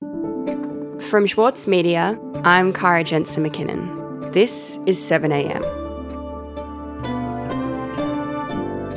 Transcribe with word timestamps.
From 0.00 1.24
Schwartz 1.24 1.66
Media, 1.66 2.18
I'm 2.42 2.72
Kara 2.72 3.04
Jensen 3.04 3.44
McKinnon. 3.44 4.32
This 4.32 4.78
is 4.84 4.98
7am. 4.98 5.62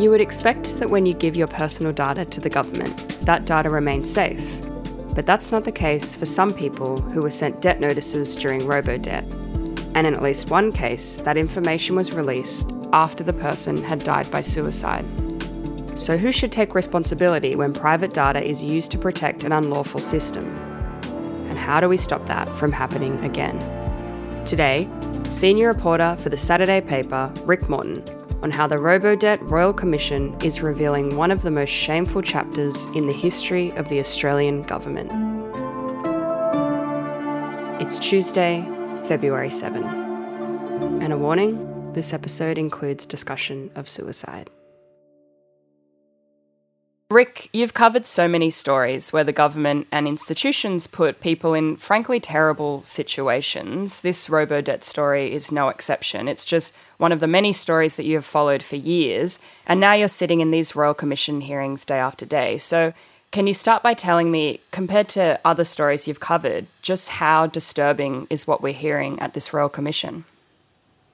You 0.01 0.09
would 0.09 0.19
expect 0.19 0.79
that 0.79 0.89
when 0.89 1.05
you 1.05 1.13
give 1.13 1.37
your 1.37 1.47
personal 1.47 1.93
data 1.93 2.25
to 2.25 2.41
the 2.41 2.49
government, 2.49 2.97
that 3.21 3.45
data 3.45 3.69
remains 3.69 4.11
safe. 4.11 4.59
But 5.13 5.25
that's 5.25 5.51
not 5.51 5.65
the 5.65 5.71
case 5.71 6.15
for 6.15 6.25
some 6.25 6.53
people 6.53 6.99
who 6.99 7.21
were 7.21 7.29
sent 7.29 7.61
debt 7.61 7.79
notices 7.79 8.35
during 8.35 8.65
robo-debt. 8.65 9.23
And 9.93 10.07
in 10.07 10.13
at 10.13 10.23
least 10.23 10.49
one 10.49 10.71
case, 10.71 11.21
that 11.21 11.37
information 11.37 11.95
was 11.95 12.11
released 12.11 12.71
after 12.91 13.23
the 13.23 13.33
person 13.33 13.83
had 13.83 14.03
died 14.03 14.29
by 14.31 14.41
suicide. 14.41 15.05
So, 15.95 16.17
who 16.17 16.31
should 16.31 16.51
take 16.51 16.75
responsibility 16.75 17.55
when 17.55 17.71
private 17.71 18.13
data 18.13 18.41
is 18.43 18.63
used 18.63 18.91
to 18.91 18.97
protect 18.97 19.43
an 19.43 19.51
unlawful 19.51 20.01
system? 20.01 20.68
How 21.69 21.79
do 21.79 21.87
we 21.87 21.97
stop 21.97 22.25
that 22.25 22.55
from 22.55 22.71
happening 22.71 23.23
again? 23.23 23.59
Today, 24.43 24.89
senior 25.29 25.67
reporter 25.67 26.17
for 26.19 26.29
the 26.29 26.37
Saturday 26.37 26.81
paper, 26.81 27.31
Rick 27.43 27.69
Morton, 27.69 28.03
on 28.41 28.49
how 28.49 28.65
the 28.65 28.77
Robodebt 28.77 29.51
Royal 29.51 29.71
Commission 29.71 30.35
is 30.41 30.63
revealing 30.63 31.15
one 31.15 31.29
of 31.29 31.43
the 31.43 31.51
most 31.51 31.69
shameful 31.69 32.23
chapters 32.23 32.85
in 32.95 33.05
the 33.05 33.13
history 33.13 33.69
of 33.73 33.87
the 33.87 33.99
Australian 33.99 34.63
government. 34.63 35.11
It's 37.79 37.99
Tuesday, 37.99 38.67
February 39.03 39.51
7. 39.51 39.83
And 41.03 41.13
a 41.13 41.19
warning 41.19 41.93
this 41.93 42.13
episode 42.13 42.57
includes 42.57 43.05
discussion 43.05 43.69
of 43.75 43.87
suicide. 43.87 44.49
Rick, 47.11 47.49
you've 47.51 47.73
covered 47.73 48.05
so 48.05 48.27
many 48.27 48.51
stories 48.51 49.11
where 49.11 49.23
the 49.23 49.33
government 49.33 49.87
and 49.91 50.07
institutions 50.07 50.85
put 50.85 51.21
people 51.21 51.55
in 51.55 51.75
frankly 51.75 52.19
terrible 52.19 52.83
situations. 52.83 54.01
This 54.01 54.27
Robodebt 54.27 54.83
story 54.83 55.33
is 55.33 55.51
no 55.51 55.69
exception. 55.69 56.27
It's 56.27 56.45
just 56.45 56.71
one 56.99 57.11
of 57.11 57.19
the 57.19 57.25
many 57.25 57.51
stories 57.51 57.95
that 57.95 58.05
you 58.05 58.13
have 58.13 58.25
followed 58.25 58.61
for 58.61 58.75
years, 58.75 59.39
and 59.65 59.79
now 59.79 59.93
you're 59.93 60.07
sitting 60.07 60.39
in 60.39 60.51
these 60.51 60.75
Royal 60.75 60.93
Commission 60.93 61.41
hearings 61.41 61.83
day 61.83 61.97
after 61.97 62.27
day. 62.27 62.59
So, 62.59 62.93
can 63.31 63.47
you 63.47 63.55
start 63.55 63.81
by 63.81 63.95
telling 63.95 64.29
me, 64.29 64.59
compared 64.69 65.09
to 65.09 65.39
other 65.43 65.65
stories 65.65 66.07
you've 66.07 66.19
covered, 66.19 66.67
just 66.83 67.09
how 67.09 67.47
disturbing 67.47 68.27
is 68.29 68.45
what 68.45 68.61
we're 68.61 68.71
hearing 68.71 69.19
at 69.19 69.33
this 69.33 69.51
Royal 69.51 69.67
Commission? 69.67 70.25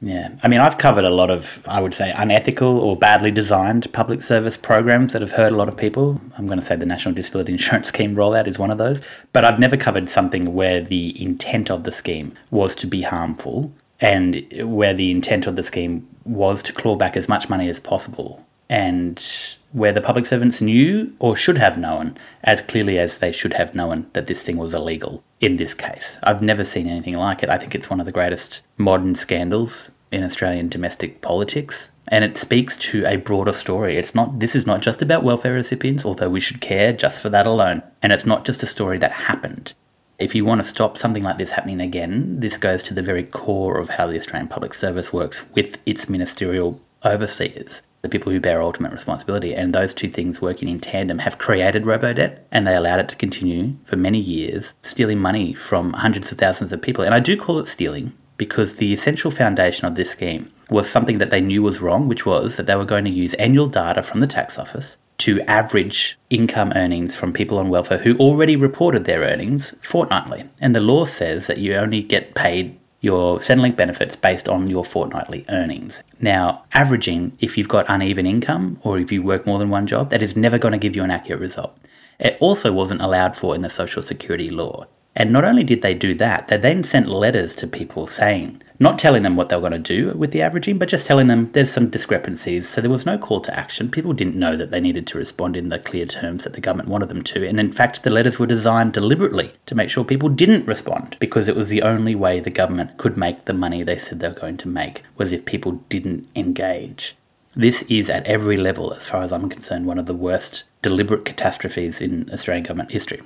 Yeah, 0.05 0.29
I 0.43 0.47
mean, 0.49 0.59
I've 0.59 0.77
covered 0.77 1.03
a 1.03 1.09
lot 1.09 1.31
of, 1.31 1.61
I 1.65 1.81
would 1.81 1.95
say, 1.95 2.13
unethical 2.15 2.77
or 2.77 2.95
badly 2.95 3.31
designed 3.31 3.91
public 3.91 4.21
service 4.21 4.55
programs 4.55 5.13
that 5.13 5.23
have 5.23 5.31
hurt 5.31 5.51
a 5.51 5.55
lot 5.55 5.67
of 5.67 5.75
people. 5.75 6.21
I'm 6.37 6.45
going 6.45 6.59
to 6.59 6.65
say 6.65 6.75
the 6.75 6.85
National 6.85 7.15
Disability 7.15 7.51
Insurance 7.53 7.87
Scheme 7.87 8.15
rollout 8.15 8.47
is 8.47 8.59
one 8.59 8.69
of 8.69 8.77
those. 8.77 9.01
But 9.33 9.45
I've 9.45 9.57
never 9.57 9.75
covered 9.75 10.11
something 10.11 10.53
where 10.53 10.79
the 10.79 11.19
intent 11.19 11.71
of 11.71 11.85
the 11.85 11.91
scheme 11.91 12.37
was 12.51 12.75
to 12.75 12.87
be 12.87 13.01
harmful 13.01 13.73
and 13.99 14.45
where 14.61 14.93
the 14.93 15.09
intent 15.09 15.47
of 15.47 15.55
the 15.55 15.63
scheme 15.63 16.07
was 16.23 16.61
to 16.63 16.73
claw 16.73 16.95
back 16.95 17.17
as 17.17 17.27
much 17.27 17.49
money 17.49 17.67
as 17.67 17.79
possible 17.79 18.45
and 18.69 19.23
where 19.71 19.91
the 19.91 20.01
public 20.01 20.27
servants 20.27 20.61
knew 20.61 21.13
or 21.17 21.35
should 21.35 21.57
have 21.57 21.79
known 21.79 22.15
as 22.43 22.61
clearly 22.61 22.99
as 22.99 23.17
they 23.17 23.31
should 23.31 23.53
have 23.53 23.73
known 23.73 24.05
that 24.13 24.27
this 24.27 24.41
thing 24.41 24.57
was 24.57 24.73
illegal 24.73 25.23
in 25.41 25.57
this 25.57 25.73
case. 25.73 26.15
I've 26.23 26.41
never 26.41 26.63
seen 26.63 26.87
anything 26.87 27.15
like 27.15 27.41
it. 27.43 27.49
I 27.49 27.57
think 27.57 27.73
it's 27.73 27.89
one 27.89 27.99
of 27.99 28.05
the 28.05 28.11
greatest 28.11 28.61
modern 28.77 29.15
scandals 29.15 29.91
in 30.11 30.23
Australian 30.23 30.69
domestic 30.69 31.21
politics. 31.21 31.89
And 32.07 32.23
it 32.23 32.37
speaks 32.37 32.77
to 32.77 33.03
a 33.05 33.15
broader 33.15 33.53
story. 33.53 33.97
It's 33.97 34.13
not 34.13 34.39
this 34.39 34.55
is 34.55 34.65
not 34.65 34.81
just 34.81 35.01
about 35.01 35.23
welfare 35.23 35.53
recipients, 35.53 36.05
although 36.05 36.29
we 36.29 36.39
should 36.39 36.61
care 36.61 36.93
just 36.93 37.19
for 37.19 37.29
that 37.29 37.47
alone. 37.47 37.81
And 38.01 38.13
it's 38.13 38.25
not 38.25 38.45
just 38.45 38.63
a 38.63 38.67
story 38.67 38.97
that 38.99 39.11
happened. 39.11 39.73
If 40.19 40.33
you 40.33 40.45
want 40.45 40.63
to 40.63 40.69
stop 40.69 40.97
something 40.97 41.23
like 41.23 41.37
this 41.37 41.51
happening 41.51 41.81
again, 41.81 42.39
this 42.39 42.57
goes 42.57 42.83
to 42.83 42.93
the 42.93 43.01
very 43.01 43.23
core 43.23 43.79
of 43.79 43.89
how 43.89 44.07
the 44.07 44.19
Australian 44.19 44.47
Public 44.47 44.73
Service 44.73 45.11
works 45.11 45.41
with 45.55 45.77
its 45.85 46.07
ministerial 46.07 46.79
overseers 47.03 47.81
the 48.05 48.09
people 48.09 48.31
who 48.31 48.39
bear 48.39 48.61
ultimate 48.61 48.93
responsibility. 48.93 49.55
And 49.55 49.73
those 49.73 49.93
two 49.93 50.09
things 50.11 50.39
working 50.39 50.69
in 50.69 50.79
tandem 50.79 51.17
have 51.19 51.39
created 51.39 51.85
Robodebt 51.85 52.37
and 52.51 52.67
they 52.67 52.75
allowed 52.75 52.99
it 52.99 53.09
to 53.09 53.15
continue 53.15 53.73
for 53.85 53.95
many 53.95 54.19
years, 54.19 54.73
stealing 54.83 55.17
money 55.17 55.55
from 55.55 55.93
hundreds 55.93 56.31
of 56.31 56.37
thousands 56.37 56.71
of 56.71 56.83
people. 56.83 57.03
And 57.03 57.15
I 57.15 57.19
do 57.19 57.35
call 57.35 57.57
it 57.57 57.67
stealing 57.67 58.13
because 58.37 58.75
the 58.75 58.93
essential 58.93 59.31
foundation 59.31 59.85
of 59.85 59.95
this 59.95 60.11
scheme 60.11 60.51
was 60.69 60.89
something 60.89 61.19
that 61.19 61.29
they 61.29 61.41
knew 61.41 61.61
was 61.61 61.79
wrong, 61.79 62.07
which 62.07 62.25
was 62.25 62.57
that 62.57 62.65
they 62.65 62.75
were 62.75 62.85
going 62.85 63.05
to 63.05 63.11
use 63.11 63.33
annual 63.35 63.67
data 63.67 64.03
from 64.03 64.19
the 64.19 64.27
tax 64.27 64.57
office 64.57 64.97
to 65.17 65.41
average 65.41 66.17
income 66.29 66.73
earnings 66.75 67.15
from 67.15 67.31
people 67.31 67.57
on 67.57 67.69
welfare 67.69 67.99
who 67.99 68.17
already 68.17 68.55
reported 68.55 69.05
their 69.05 69.21
earnings 69.21 69.73
fortnightly. 69.81 70.49
And 70.59 70.75
the 70.75 70.81
law 70.81 71.05
says 71.05 71.47
that 71.47 71.59
you 71.59 71.75
only 71.75 72.01
get 72.01 72.35
paid 72.35 72.77
your 73.01 73.37
Centrelink 73.37 73.75
benefits 73.75 74.15
based 74.15 74.49
on 74.49 74.67
your 74.67 74.83
fortnightly 74.83 75.45
earnings. 75.49 76.01
Now, 76.19 76.63
averaging, 76.73 77.37
if 77.39 77.55
you've 77.55 77.67
got 77.67 77.85
uneven 77.87 78.25
income 78.25 78.79
or 78.81 78.97
if 78.97 79.11
you 79.11 79.21
work 79.21 79.45
more 79.45 79.59
than 79.59 79.69
one 79.69 79.85
job, 79.85 80.09
that 80.09 80.23
is 80.23 80.35
never 80.35 80.57
going 80.57 80.71
to 80.71 80.79
give 80.79 80.95
you 80.95 81.03
an 81.03 81.11
accurate 81.11 81.39
result. 81.39 81.77
It 82.19 82.35
also 82.39 82.73
wasn't 82.73 83.01
allowed 83.01 83.37
for 83.37 83.53
in 83.53 83.61
the 83.61 83.69
Social 83.69 84.01
Security 84.01 84.49
law. 84.49 84.87
And 85.15 85.31
not 85.31 85.45
only 85.45 85.63
did 85.63 85.81
they 85.81 85.93
do 85.93 86.13
that, 86.15 86.49
they 86.49 86.57
then 86.57 86.83
sent 86.83 87.07
letters 87.07 87.55
to 87.55 87.67
people 87.67 88.05
saying, 88.05 88.61
not 88.79 88.99
telling 88.99 89.23
them 89.23 89.37
what 89.37 89.47
they 89.47 89.55
were 89.55 89.69
going 89.69 89.71
to 89.71 89.79
do 89.79 90.17
with 90.17 90.31
the 90.31 90.41
averaging, 90.41 90.77
but 90.77 90.89
just 90.89 91.05
telling 91.05 91.27
them 91.27 91.49
there's 91.53 91.71
some 91.71 91.89
discrepancies. 91.89 92.67
So 92.67 92.81
there 92.81 92.89
was 92.89 93.05
no 93.05 93.17
call 93.17 93.39
to 93.41 93.57
action. 93.57 93.89
People 93.89 94.11
didn't 94.11 94.35
know 94.35 94.57
that 94.57 94.71
they 94.71 94.81
needed 94.81 95.07
to 95.07 95.17
respond 95.17 95.55
in 95.55 95.69
the 95.69 95.79
clear 95.79 96.05
terms 96.05 96.43
that 96.43 96.53
the 96.53 96.59
government 96.59 96.89
wanted 96.89 97.07
them 97.07 97.23
to. 97.23 97.47
And 97.47 97.59
in 97.59 97.71
fact, 97.71 98.03
the 98.03 98.09
letters 98.09 98.37
were 98.37 98.45
designed 98.45 98.91
deliberately 98.91 99.53
to 99.67 99.75
make 99.75 99.89
sure 99.89 100.03
people 100.03 100.27
didn't 100.27 100.67
respond 100.67 101.15
because 101.19 101.47
it 101.47 101.55
was 101.55 101.69
the 101.69 101.81
only 101.83 102.15
way 102.15 102.41
the 102.41 102.49
government 102.49 102.97
could 102.97 103.15
make 103.15 103.45
the 103.45 103.53
money 103.53 103.83
they 103.83 103.97
said 103.97 104.19
they 104.19 104.27
were 104.27 104.33
going 104.33 104.57
to 104.57 104.67
make 104.67 105.03
was 105.17 105.31
if 105.31 105.45
people 105.45 105.83
didn't 105.87 106.27
engage. 106.35 107.15
This 107.55 107.83
is 107.83 108.09
at 108.09 108.27
every 108.27 108.57
level, 108.57 108.93
as 108.93 109.05
far 109.05 109.23
as 109.23 109.31
I'm 109.31 109.49
concerned, 109.49 109.85
one 109.85 109.97
of 109.97 110.07
the 110.07 110.13
worst 110.13 110.65
deliberate 110.81 111.23
catastrophes 111.23 112.01
in 112.01 112.29
Australian 112.33 112.65
government 112.65 112.91
history. 112.91 113.21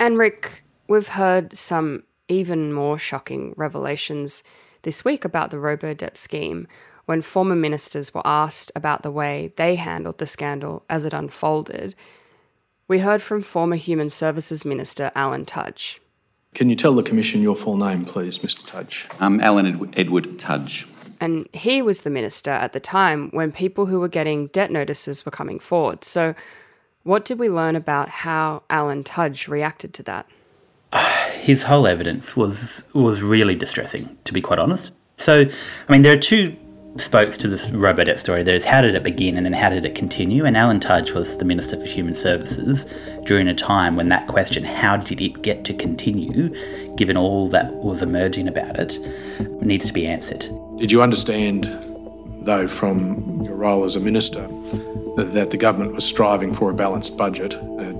And 0.00 0.18
Rick, 0.18 0.64
We've 0.88 1.08
heard 1.08 1.54
some 1.56 2.04
even 2.28 2.72
more 2.72 2.98
shocking 2.98 3.52
revelations 3.56 4.42
this 4.82 5.04
week 5.04 5.22
about 5.22 5.50
the 5.50 5.58
Robodebt 5.58 6.16
scheme 6.16 6.66
when 7.04 7.20
former 7.20 7.54
ministers 7.54 8.14
were 8.14 8.26
asked 8.26 8.72
about 8.74 9.02
the 9.02 9.10
way 9.10 9.52
they 9.56 9.76
handled 9.76 10.16
the 10.16 10.26
scandal 10.26 10.84
as 10.88 11.04
it 11.04 11.12
unfolded. 11.12 11.94
We 12.86 13.00
heard 13.00 13.20
from 13.20 13.42
former 13.42 13.76
Human 13.76 14.08
Services 14.08 14.64
Minister 14.64 15.12
Alan 15.14 15.44
Tudge. 15.44 16.00
Can 16.54 16.70
you 16.70 16.76
tell 16.76 16.94
the 16.94 17.02
Commission 17.02 17.42
your 17.42 17.54
full 17.54 17.76
name, 17.76 18.06
please, 18.06 18.38
Mr 18.38 18.66
Tudge? 18.66 19.08
Um, 19.20 19.40
Alan 19.42 19.66
Edward, 19.66 19.92
Edward 19.94 20.38
Tudge. 20.38 20.88
And 21.20 21.48
he 21.52 21.82
was 21.82 22.00
the 22.00 22.10
minister 22.10 22.50
at 22.50 22.72
the 22.72 22.80
time 22.80 23.28
when 23.30 23.52
people 23.52 23.86
who 23.86 24.00
were 24.00 24.08
getting 24.08 24.46
debt 24.48 24.70
notices 24.70 25.26
were 25.26 25.32
coming 25.32 25.58
forward. 25.58 26.02
So, 26.02 26.34
what 27.02 27.26
did 27.26 27.38
we 27.38 27.50
learn 27.50 27.76
about 27.76 28.08
how 28.08 28.62
Alan 28.70 29.04
Tudge 29.04 29.48
reacted 29.48 29.92
to 29.94 30.02
that? 30.04 30.26
his 31.40 31.62
whole 31.62 31.86
evidence 31.86 32.36
was 32.36 32.84
was 32.94 33.20
really 33.20 33.54
distressing, 33.54 34.16
to 34.24 34.32
be 34.32 34.40
quite 34.40 34.58
honest. 34.58 34.92
So, 35.16 35.44
I 35.88 35.92
mean, 35.92 36.02
there 36.02 36.12
are 36.12 36.20
two 36.20 36.56
spokes 36.96 37.36
to 37.38 37.48
this 37.48 37.66
Robodebt 37.68 38.18
story. 38.18 38.42
There's 38.42 38.64
how 38.64 38.80
did 38.80 38.94
it 38.94 39.02
begin 39.02 39.36
and 39.36 39.44
then 39.44 39.52
how 39.52 39.68
did 39.68 39.84
it 39.84 39.94
continue? 39.94 40.44
And 40.44 40.56
Alan 40.56 40.80
Tudge 40.80 41.12
was 41.12 41.36
the 41.38 41.44
Minister 41.44 41.76
for 41.76 41.86
Human 41.86 42.14
Services 42.14 42.86
during 43.24 43.48
a 43.48 43.54
time 43.54 43.96
when 43.96 44.08
that 44.08 44.26
question, 44.26 44.64
how 44.64 44.96
did 44.96 45.20
it 45.20 45.42
get 45.42 45.64
to 45.66 45.74
continue, 45.74 46.48
given 46.96 47.16
all 47.16 47.48
that 47.50 47.72
was 47.74 48.02
emerging 48.02 48.48
about 48.48 48.78
it, 48.78 48.98
needs 49.62 49.86
to 49.86 49.92
be 49.92 50.06
answered. 50.06 50.48
Did 50.78 50.90
you 50.90 51.02
understand, 51.02 51.64
though, 52.42 52.66
from 52.66 53.42
your 53.42 53.54
role 53.54 53.84
as 53.84 53.96
a 53.96 54.00
minister, 54.00 54.48
that 55.16 55.50
the 55.50 55.56
government 55.56 55.94
was 55.94 56.04
striving 56.04 56.54
for 56.54 56.70
a 56.70 56.74
balanced 56.74 57.16
budget? 57.16 57.54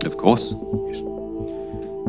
Of 0.05 0.17
course. 0.17 0.55
Yes. 0.91 1.08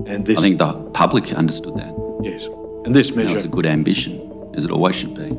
And 0.07 0.25
this, 0.25 0.39
I 0.39 0.41
think 0.41 0.57
the 0.57 0.73
public 0.93 1.33
understood 1.33 1.75
that. 1.75 2.19
yes, 2.23 2.45
and 2.85 2.95
this 2.95 3.11
That 3.11 3.29
was 3.29 3.45
a 3.45 3.49
good 3.49 3.65
ambition, 3.65 4.19
as 4.55 4.65
it 4.65 4.71
always 4.71 4.95
should 4.95 5.15
be. 5.15 5.29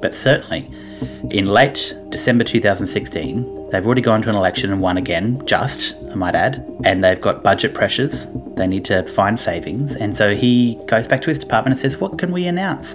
But 0.00 0.14
certainly, 0.14 0.68
in 1.30 1.46
late 1.46 1.94
December 2.10 2.44
2016, 2.44 3.70
they've 3.70 3.86
already 3.86 4.00
gone 4.00 4.22
to 4.22 4.28
an 4.28 4.34
election 4.34 4.72
and 4.72 4.80
won 4.80 4.96
again, 4.96 5.40
just, 5.46 5.94
I 6.10 6.14
might 6.14 6.34
add, 6.34 6.66
and 6.84 7.04
they've 7.04 7.20
got 7.20 7.42
budget 7.42 7.72
pressures. 7.72 8.26
They 8.56 8.66
need 8.66 8.84
to 8.86 9.04
find 9.12 9.38
savings. 9.38 9.94
And 9.94 10.16
so 10.16 10.34
he 10.34 10.78
goes 10.86 11.06
back 11.06 11.22
to 11.22 11.30
his 11.30 11.38
department 11.38 11.74
and 11.74 11.80
says, 11.80 12.00
What 12.00 12.18
can 12.18 12.32
we 12.32 12.46
announce? 12.46 12.94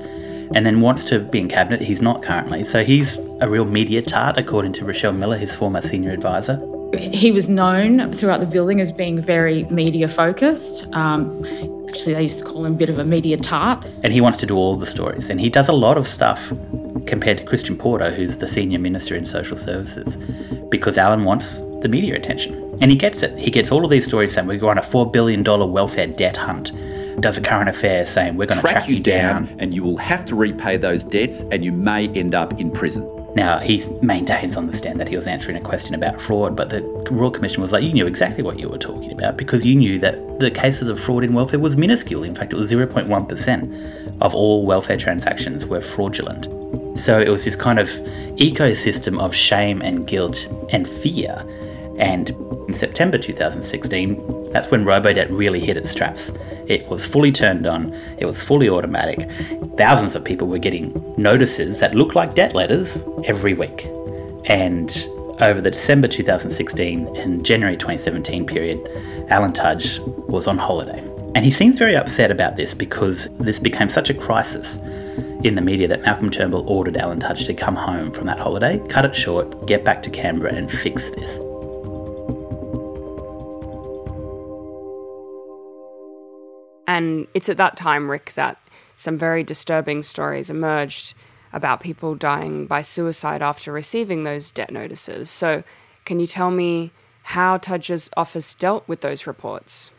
And 0.53 0.65
then 0.65 0.81
wants 0.81 1.03
to 1.05 1.19
be 1.19 1.39
in 1.39 1.49
cabinet. 1.49 1.81
He's 1.81 2.01
not 2.01 2.23
currently. 2.23 2.63
So 2.65 2.83
he's 2.83 3.17
a 3.41 3.49
real 3.49 3.65
media 3.65 4.01
tart, 4.01 4.37
according 4.37 4.73
to 4.73 4.85
Rochelle 4.85 5.13
Miller, 5.13 5.37
his 5.37 5.53
former 5.55 5.81
senior 5.81 6.11
advisor. 6.11 6.57
He 6.95 7.31
was 7.31 7.49
known 7.49 8.13
throughout 8.13 8.39
the 8.39 8.45
building 8.45 8.79
as 8.79 8.91
being 8.91 9.19
very 9.19 9.65
media 9.65 10.07
focused. 10.07 10.87
Um, 10.93 11.43
actually, 11.89 12.13
they 12.13 12.23
used 12.23 12.39
to 12.39 12.45
call 12.45 12.65
him 12.65 12.73
a 12.73 12.77
bit 12.77 12.89
of 12.89 12.97
a 12.97 13.03
media 13.03 13.37
tart. 13.37 13.85
And 14.03 14.13
he 14.13 14.21
wants 14.21 14.37
to 14.39 14.45
do 14.45 14.55
all 14.55 14.77
the 14.77 14.85
stories. 14.85 15.29
And 15.29 15.39
he 15.39 15.49
does 15.49 15.67
a 15.67 15.73
lot 15.73 15.97
of 15.97 16.07
stuff 16.07 16.39
compared 17.05 17.39
to 17.39 17.43
Christian 17.43 17.77
Porter, 17.77 18.11
who's 18.11 18.37
the 18.37 18.47
senior 18.47 18.79
minister 18.79 19.15
in 19.15 19.25
social 19.25 19.57
services, 19.57 20.15
because 20.69 20.97
Alan 20.97 21.23
wants 21.23 21.57
the 21.81 21.87
media 21.89 22.15
attention. 22.15 22.53
And 22.81 22.91
he 22.91 22.97
gets 22.97 23.23
it. 23.23 23.37
He 23.37 23.51
gets 23.51 23.71
all 23.71 23.83
of 23.83 23.91
these 23.91 24.05
stories 24.05 24.33
saying 24.33 24.47
we're 24.47 24.63
on 24.65 24.77
a 24.77 24.81
$4 24.81 25.11
billion 25.11 25.43
welfare 25.43 26.07
debt 26.07 26.37
hunt. 26.37 26.71
does 27.21 27.37
a 27.37 27.41
current 27.41 27.69
affair 27.69 28.05
saying 28.05 28.37
we're 28.37 28.45
going 28.45 28.61
to 28.61 28.67
track, 28.67 28.87
you 28.87 28.99
down, 28.99 29.53
and 29.59 29.73
you 29.73 29.83
will 29.83 29.97
have 29.97 30.25
to 30.25 30.35
repay 30.35 30.77
those 30.77 31.03
debts 31.03 31.43
and 31.51 31.65
you 31.65 31.71
may 31.71 32.07
end 32.09 32.35
up 32.35 32.59
in 32.59 32.71
prison. 32.71 33.03
Now, 33.37 33.59
he 33.59 33.85
maintains 34.01 34.57
on 34.57 34.65
the 34.65 34.75
stand 34.75 34.99
that 34.99 35.07
he 35.07 35.15
was 35.15 35.27
answering 35.27 35.57
a 35.57 35.61
question 35.61 35.93
about 35.93 36.19
fraud, 36.19 36.55
but 36.55 36.71
the 36.71 36.81
Royal 37.11 37.29
Commission 37.29 37.61
was 37.61 37.71
like, 37.71 37.83
you 37.83 37.93
knew 37.93 38.07
exactly 38.07 38.43
what 38.43 38.57
you 38.57 38.67
were 38.67 38.79
talking 38.79 39.11
about 39.11 39.37
because 39.37 39.63
you 39.63 39.75
knew 39.75 39.99
that 39.99 40.39
the 40.39 40.49
cases 40.49 40.89
of 40.89 40.99
fraud 40.99 41.23
in 41.23 41.35
welfare 41.35 41.59
was 41.59 41.77
minuscule. 41.77 42.23
In 42.23 42.33
fact, 42.33 42.51
it 42.51 42.55
was 42.55 42.71
0.1% 42.71 44.21
of 44.21 44.33
all 44.33 44.65
welfare 44.65 44.97
transactions 44.97 45.67
were 45.67 45.83
fraudulent. 45.83 46.45
So 46.99 47.21
it 47.21 47.29
was 47.29 47.45
this 47.45 47.55
kind 47.55 47.77
of 47.77 47.89
ecosystem 48.37 49.21
of 49.21 49.35
shame 49.35 49.83
and 49.83 50.07
guilt 50.07 50.47
and 50.71 50.89
fear. 50.89 51.45
And 51.97 52.29
in 52.67 52.73
September 52.73 53.17
2016, 53.17 54.51
that's 54.51 54.69
when 54.69 54.85
Robodebt 54.85 55.27
really 55.29 55.59
hit 55.59 55.77
its 55.77 55.91
straps. 55.91 56.31
It 56.67 56.87
was 56.87 57.05
fully 57.05 57.31
turned 57.31 57.65
on, 57.65 57.93
it 58.17 58.25
was 58.25 58.41
fully 58.41 58.69
automatic. 58.69 59.29
Thousands 59.77 60.15
of 60.15 60.23
people 60.23 60.47
were 60.47 60.59
getting 60.59 60.93
notices 61.17 61.79
that 61.79 61.95
looked 61.95 62.15
like 62.15 62.35
debt 62.35 62.53
letters 62.53 62.97
every 63.23 63.53
week. 63.53 63.87
And 64.45 64.89
over 65.39 65.61
the 65.61 65.71
December 65.71 66.07
2016 66.07 67.15
and 67.17 67.45
January 67.45 67.77
2017 67.77 68.45
period, 68.45 68.79
Alan 69.29 69.53
Tudge 69.53 69.99
was 69.99 70.47
on 70.47 70.57
holiday. 70.57 70.99
And 71.35 71.45
he 71.45 71.51
seems 71.51 71.77
very 71.77 71.95
upset 71.95 72.31
about 72.31 72.57
this 72.57 72.73
because 72.73 73.27
this 73.39 73.59
became 73.59 73.89
such 73.89 74.09
a 74.09 74.13
crisis 74.13 74.77
in 75.43 75.55
the 75.55 75.61
media 75.61 75.87
that 75.87 76.01
Malcolm 76.01 76.31
Turnbull 76.31 76.67
ordered 76.67 76.97
Alan 76.97 77.19
Tudge 77.19 77.45
to 77.45 77.53
come 77.53 77.75
home 77.75 78.11
from 78.11 78.25
that 78.25 78.39
holiday, 78.39 78.79
cut 78.87 79.05
it 79.05 79.15
short, 79.15 79.67
get 79.67 79.83
back 79.83 80.01
to 80.03 80.09
Canberra 80.09 80.53
and 80.53 80.71
fix 80.71 81.09
this. 81.11 81.46
And 86.97 87.27
it's 87.35 87.47
at 87.47 87.57
that 87.57 87.77
time, 87.77 88.09
Rick, 88.09 88.33
that 88.33 88.57
some 88.95 89.19
very 89.19 89.43
disturbing 89.43 90.01
stories 90.01 90.49
emerged 90.49 91.13
about 91.53 91.79
people 91.79 92.15
dying 92.15 92.65
by 92.65 92.81
suicide 92.81 93.43
after 93.43 93.71
receiving 93.71 94.23
those 94.23 94.51
debt 94.51 94.71
notices. 94.71 95.29
So, 95.29 95.63
can 96.05 96.19
you 96.19 96.25
tell 96.25 96.49
me 96.49 96.89
how 97.35 97.59
Tudge's 97.59 98.09
office 98.17 98.55
dealt 98.55 98.87
with 98.87 99.01
those 99.01 99.27
reports? 99.27 99.91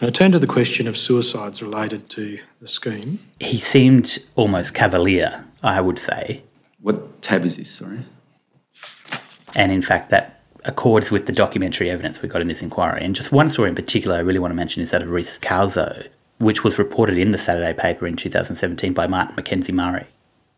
I 0.00 0.08
turn 0.08 0.32
to 0.32 0.38
the 0.38 0.46
question 0.46 0.88
of 0.88 0.96
suicides 0.96 1.62
related 1.62 2.08
to 2.10 2.38
the 2.60 2.66
scheme. 2.66 3.18
He 3.38 3.60
seemed 3.60 4.18
almost 4.34 4.72
cavalier, 4.72 5.44
I 5.62 5.82
would 5.82 5.98
say. 5.98 6.44
What 6.80 7.20
tab 7.20 7.44
is 7.44 7.58
this, 7.58 7.70
sorry? 7.70 8.06
And 9.54 9.70
in 9.70 9.82
fact, 9.82 10.08
that 10.08 10.40
accords 10.64 11.10
with 11.10 11.26
the 11.26 11.32
documentary 11.32 11.90
evidence 11.90 12.22
we 12.22 12.28
got 12.30 12.40
in 12.40 12.48
this 12.48 12.62
inquiry. 12.62 13.04
And 13.04 13.14
just 13.14 13.32
one 13.32 13.50
story 13.50 13.68
in 13.68 13.74
particular 13.74 14.16
I 14.16 14.20
really 14.20 14.38
want 14.38 14.52
to 14.52 14.56
mention 14.56 14.82
is 14.82 14.92
that 14.92 15.02
of 15.02 15.10
Rhys 15.10 15.38
Cauzzo, 15.42 16.08
which 16.42 16.64
was 16.64 16.76
reported 16.76 17.16
in 17.16 17.30
the 17.30 17.38
Saturday 17.38 17.72
paper 17.72 18.06
in 18.06 18.16
2017 18.16 18.92
by 18.92 19.06
Martin 19.06 19.36
McKenzie 19.36 19.72
Murray. 19.72 20.06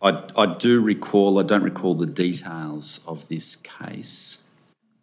I, 0.00 0.22
I 0.34 0.46
do 0.46 0.81
recall, 0.81 1.38
I 1.38 1.42
don't 1.42 1.62
recall 1.62 1.94
the 1.94 2.06
details 2.06 3.04
of 3.06 3.28
this 3.28 3.56
case. 3.56 4.50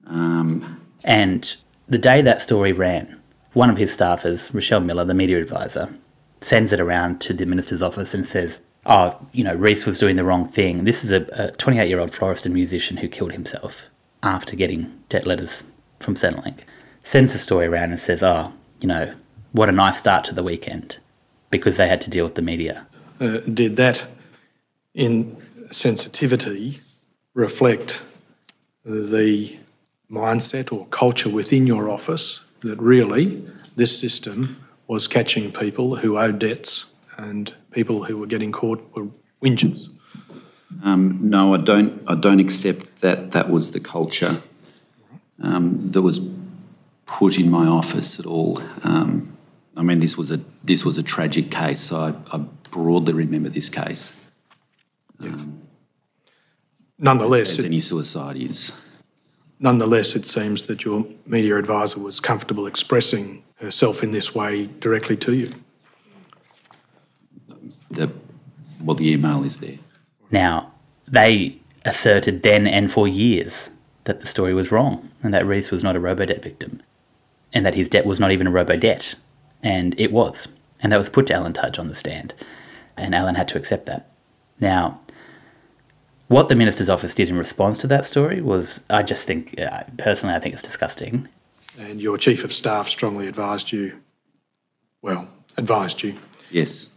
Um, 0.08 0.82
and 1.04 1.54
the 1.88 2.00
day 2.00 2.22
that 2.24 2.42
story 2.42 2.74
ran, 2.74 3.20
one 3.54 3.70
of 3.70 3.78
his 3.78 3.96
staffers, 3.96 4.54
Rochelle 4.54 4.80
Miller, 4.80 5.06
the 5.06 5.14
media 5.14 5.40
advisor, 5.40 5.94
sends 6.42 6.74
it 6.74 6.80
around 6.80 7.22
to 7.22 7.34
the 7.34 7.46
minister's 7.46 7.84
office 7.84 8.14
and 8.14 8.26
says, 8.26 8.60
Oh, 8.88 9.16
you 9.32 9.44
know, 9.44 9.54
Rhys 9.54 9.86
was 9.86 10.00
doing 10.00 10.16
the 10.16 10.24
wrong 10.24 10.48
thing. 10.48 10.86
This 10.86 11.04
is 11.04 11.12
a 11.12 11.52
28 11.60 11.88
year 11.88 12.00
old 12.00 12.16
florist 12.16 12.48
and 12.48 12.56
musician 12.56 12.98
who 12.98 13.08
killed 13.08 13.34
himself 13.34 13.84
after 14.24 14.56
getting 14.56 15.00
debt 15.10 15.28
letters 15.28 15.62
from 16.00 16.16
Centrelink. 16.16 16.62
Sends 17.04 17.34
the 17.34 17.40
story 17.40 17.68
around 17.68 17.92
and 17.92 18.02
says, 18.02 18.24
Oh, 18.24 18.52
you 18.80 18.88
know, 18.88 19.14
what 19.52 19.70
a 19.70 19.72
nice 19.72 20.00
start 20.00 20.26
to 20.26 20.34
the 20.34 20.44
weekend 20.44 20.98
because 21.50 21.78
they 21.78 21.88
had 21.88 22.02
to 22.02 22.10
deal 22.10 22.26
with 22.26 22.36
the 22.36 22.42
media. 22.42 22.88
Uh, 23.20 23.38
did 23.40 23.76
that 23.76 24.06
in 24.94 25.36
sensitivity 25.72 26.80
reflect 27.34 28.04
the 28.84 29.58
mindset 30.10 30.72
or 30.72 30.86
culture 30.88 31.30
within 31.30 31.68
your 31.68 31.90
office 31.90 32.42
that 32.62 32.80
really 32.82 33.46
this 33.76 33.98
system 33.98 34.58
was 34.88 35.08
catching 35.08 35.52
people 35.52 35.98
who 35.98 36.18
owed 36.18 36.40
debts 36.40 36.92
and 37.18 37.54
people 37.72 38.04
who 38.04 38.18
were 38.18 38.28
getting 38.28 38.52
caught 38.52 38.84
were 38.96 39.08
whingers? 39.42 39.88
Um, 40.84 41.20
no, 41.22 41.54
I 41.54 41.58
don't. 41.58 42.02
I 42.08 42.16
don't 42.16 42.40
accept 42.40 43.02
that 43.02 43.32
that 43.32 43.50
was 43.50 43.72
the 43.72 43.80
culture 43.80 44.42
um, 45.42 45.92
that 45.92 46.02
was 46.02 46.20
put 47.06 47.38
in 47.38 47.52
my 47.52 47.68
office 47.68 48.20
at 48.20 48.26
all. 48.26 48.62
Um, 48.84 49.38
I 49.82 49.84
mean, 49.84 49.98
this 49.98 50.16
was 50.16 50.30
a 50.30 50.40
this 50.64 50.86
was 50.86 51.00
a 51.00 51.04
tragic 51.04 51.50
case. 51.50 51.80
So 51.80 52.00
I, 52.00 52.38
I 52.38 52.38
broadly 52.70 53.14
remember 53.14 53.50
this 53.50 53.68
case. 53.68 54.14
Um, 55.20 55.64
nonetheless, 57.00 57.54
as, 57.54 57.60
as 57.60 57.66
any 57.66 57.80
suicide 57.80 58.38
is. 58.38 58.74
Nonetheless, 59.60 60.16
it 60.16 60.28
seems 60.28 60.68
that 60.68 60.86
your 60.86 61.08
media 61.26 61.58
advisor 61.58 62.00
was 62.00 62.20
comfortable 62.20 62.68
expressing 62.68 63.44
herself 63.56 64.04
in 64.04 64.12
this 64.12 64.36
way 64.36 64.68
directly 64.80 65.18
to 65.18 65.34
you. 65.34 65.50
The, 67.90 68.12
well, 68.84 68.96
the 68.96 69.12
email 69.12 69.44
is 69.44 69.58
there. 69.62 69.80
Now, 70.30 70.74
they 71.08 71.58
asserted 71.86 72.44
then 72.44 72.68
and 72.68 72.92
for 72.92 73.08
years 73.08 73.72
that 74.04 74.22
the 74.22 74.28
story 74.28 74.54
was 74.54 74.72
wrong 74.72 75.10
and 75.24 75.34
that 75.34 75.48
Rhys 75.48 75.72
was 75.72 75.84
not 75.84 75.96
a 75.96 76.00
robo-debt 76.00 76.44
victim 76.44 76.84
and 77.52 77.66
that 77.66 77.74
his 77.74 77.90
debt 77.90 78.06
was 78.06 78.20
not 78.20 78.32
even 78.32 78.46
a 78.46 78.52
robo-debt. 78.52 79.16
And 79.64 80.00
it 80.00 80.12
was. 80.12 80.48
And 80.82 80.92
that 80.92 80.98
was 80.98 81.10
put 81.10 81.28
to 81.28 81.34
Alan 81.34 81.54
Tudge 81.54 81.80
on 81.80 81.88
the 81.88 81.96
stand. 81.96 82.34
And 82.98 83.14
Alan 83.14 83.36
had 83.36 83.48
to 83.50 83.58
accept 83.58 83.86
that. 83.86 84.10
Now, 84.60 85.00
what 86.28 86.50
the 86.50 86.56
minister's 86.56 86.90
office 86.90 87.14
did 87.14 87.30
in 87.30 87.36
response 87.36 87.78
to 87.80 87.88
that 87.88 88.06
story 88.06 88.42
was, 88.42 88.82
I 88.90 89.04
just 89.04 89.24
think, 89.24 89.60
uh, 89.60 89.84
personally, 89.98 90.34
I 90.34 90.40
think 90.40 90.54
it's 90.54 90.64
disgusting. 90.64 91.28
And 91.78 92.02
your 92.02 92.18
chief 92.18 92.44
of 92.44 92.54
staff 92.54 92.88
strongly 92.88 93.28
advised 93.28 93.72
you, 93.72 94.00
well, 95.02 95.28
advised 95.58 96.04
you. 96.04 96.18
Yes. 96.50 96.90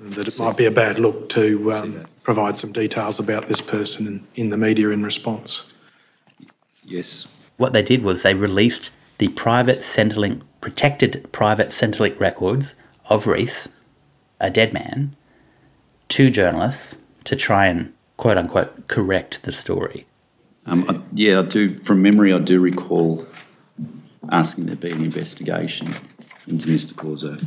That 0.00 0.28
it 0.28 0.38
might 0.38 0.56
be 0.56 0.64
a 0.64 0.70
bad 0.70 0.98
look 0.98 1.28
to 1.30 1.72
um, 1.72 2.06
provide 2.22 2.56
some 2.56 2.72
details 2.72 3.18
about 3.18 3.48
this 3.48 3.60
person 3.60 4.06
in, 4.06 4.26
in 4.34 4.50
the 4.50 4.56
media 4.56 4.90
in 4.90 5.02
response. 5.02 5.72
Yes. 6.84 7.28
What 7.56 7.72
they 7.72 7.82
did 7.82 8.02
was 8.02 8.22
they 8.22 8.34
released 8.34 8.90
the 9.18 9.28
private 9.28 9.82
Centrelink, 9.82 10.42
protected 10.68 11.26
private 11.32 11.70
Centrelink 11.70 12.20
records 12.20 12.74
of 13.08 13.26
Rhys, 13.26 13.68
a 14.38 14.50
dead 14.50 14.74
man, 14.74 15.16
to 16.10 16.30
journalists 16.30 16.94
to 17.24 17.34
try 17.34 17.66
and 17.66 17.94
quote 18.18 18.36
unquote 18.36 18.86
correct 18.86 19.42
the 19.44 19.52
story. 19.52 20.06
Um, 20.66 20.84
I, 20.86 21.00
yeah, 21.14 21.38
I 21.38 21.42
do. 21.42 21.78
From 21.78 22.02
memory, 22.02 22.34
I 22.34 22.38
do 22.38 22.60
recall 22.60 23.24
asking 24.30 24.66
there 24.66 24.76
be 24.76 24.90
an 24.90 25.02
investigation 25.02 25.94
into 26.46 26.68
Mr. 26.68 26.92
Cauzzo. 26.92 27.42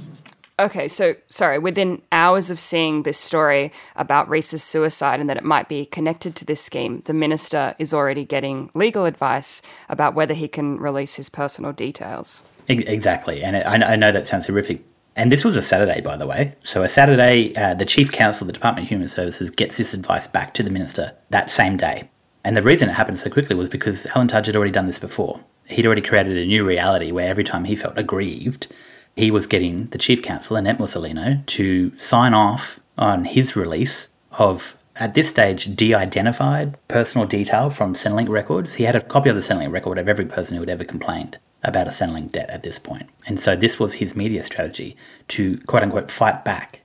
Okay, 0.59 0.87
so 0.87 1.15
sorry, 1.27 1.59
within 1.59 2.01
hours 2.11 2.49
of 2.49 2.59
seeing 2.59 3.03
this 3.03 3.19
story 3.19 3.71
about 3.95 4.29
Rhys's 4.29 4.63
suicide 4.63 5.19
and 5.19 5.29
that 5.29 5.37
it 5.37 5.43
might 5.43 5.69
be 5.69 5.85
connected 5.85 6.35
to 6.35 6.45
this 6.45 6.61
scheme, 6.61 7.03
the 7.05 7.13
minister 7.13 7.75
is 7.77 7.93
already 7.93 8.25
getting 8.25 8.71
legal 8.73 9.05
advice 9.05 9.61
about 9.89 10.15
whether 10.15 10.33
he 10.33 10.47
can 10.47 10.77
release 10.79 11.15
his 11.15 11.29
personal 11.29 11.71
details. 11.71 12.45
Exactly, 12.79 13.43
and 13.43 13.57
I 13.57 13.95
know 13.95 14.11
that 14.11 14.27
sounds 14.27 14.47
horrific. 14.47 14.83
And 15.15 15.31
this 15.31 15.43
was 15.43 15.57
a 15.57 15.61
Saturday, 15.61 15.99
by 16.01 16.15
the 16.15 16.25
way. 16.25 16.55
So, 16.63 16.83
a 16.83 16.89
Saturday, 16.89 17.53
uh, 17.55 17.73
the 17.73 17.85
Chief 17.85 18.11
Counsel 18.11 18.45
of 18.45 18.47
the 18.47 18.53
Department 18.53 18.85
of 18.85 18.89
Human 18.89 19.09
Services 19.09 19.49
gets 19.49 19.77
this 19.77 19.93
advice 19.93 20.27
back 20.27 20.53
to 20.53 20.63
the 20.63 20.69
minister 20.69 21.13
that 21.29 21.51
same 21.51 21.75
day. 21.75 22.09
And 22.43 22.55
the 22.55 22.61
reason 22.61 22.89
it 22.89 22.93
happened 22.93 23.19
so 23.19 23.29
quickly 23.29 23.55
was 23.55 23.69
because 23.69 24.05
Alan 24.07 24.27
Tudge 24.27 24.47
had 24.47 24.55
already 24.55 24.71
done 24.71 24.87
this 24.87 24.99
before. 24.99 25.41
He'd 25.65 25.85
already 25.85 26.01
created 26.01 26.37
a 26.37 26.45
new 26.45 26.65
reality 26.65 27.11
where 27.11 27.29
every 27.29 27.43
time 27.43 27.65
he 27.65 27.75
felt 27.75 27.97
aggrieved, 27.97 28.67
he 29.15 29.31
was 29.31 29.47
getting 29.47 29.87
the 29.87 29.97
chief 29.97 30.23
counsel, 30.23 30.55
Annette 30.55 30.79
Musolino, 30.79 31.45
to 31.47 31.95
sign 31.97 32.33
off 32.33 32.79
on 32.97 33.25
his 33.25 33.55
release 33.55 34.07
of, 34.31 34.75
at 34.95 35.13
this 35.13 35.29
stage, 35.29 35.75
de 35.75 35.93
identified 35.93 36.77
personal 36.87 37.27
detail 37.27 37.69
from 37.69 37.95
Centrelink 37.95 38.29
records. 38.29 38.75
He 38.75 38.85
had 38.85 38.95
a 38.95 39.01
copy 39.01 39.29
of 39.29 39.35
the 39.35 39.41
Centrelink 39.41 39.71
record 39.71 39.97
of 39.97 40.07
every 40.07 40.25
person 40.25 40.55
who 40.55 40.61
had 40.61 40.69
ever 40.69 40.85
complained 40.85 41.37
about 41.63 41.87
a 41.87 41.91
Centrelink 41.91 42.31
debt 42.31 42.49
at 42.49 42.63
this 42.63 42.79
point. 42.79 43.09
And 43.25 43.39
so 43.39 43.55
this 43.55 43.79
was 43.79 43.95
his 43.95 44.15
media 44.15 44.43
strategy 44.43 44.95
to 45.29 45.57
quote 45.67 45.83
unquote 45.83 46.11
fight 46.11 46.43
back, 46.43 46.81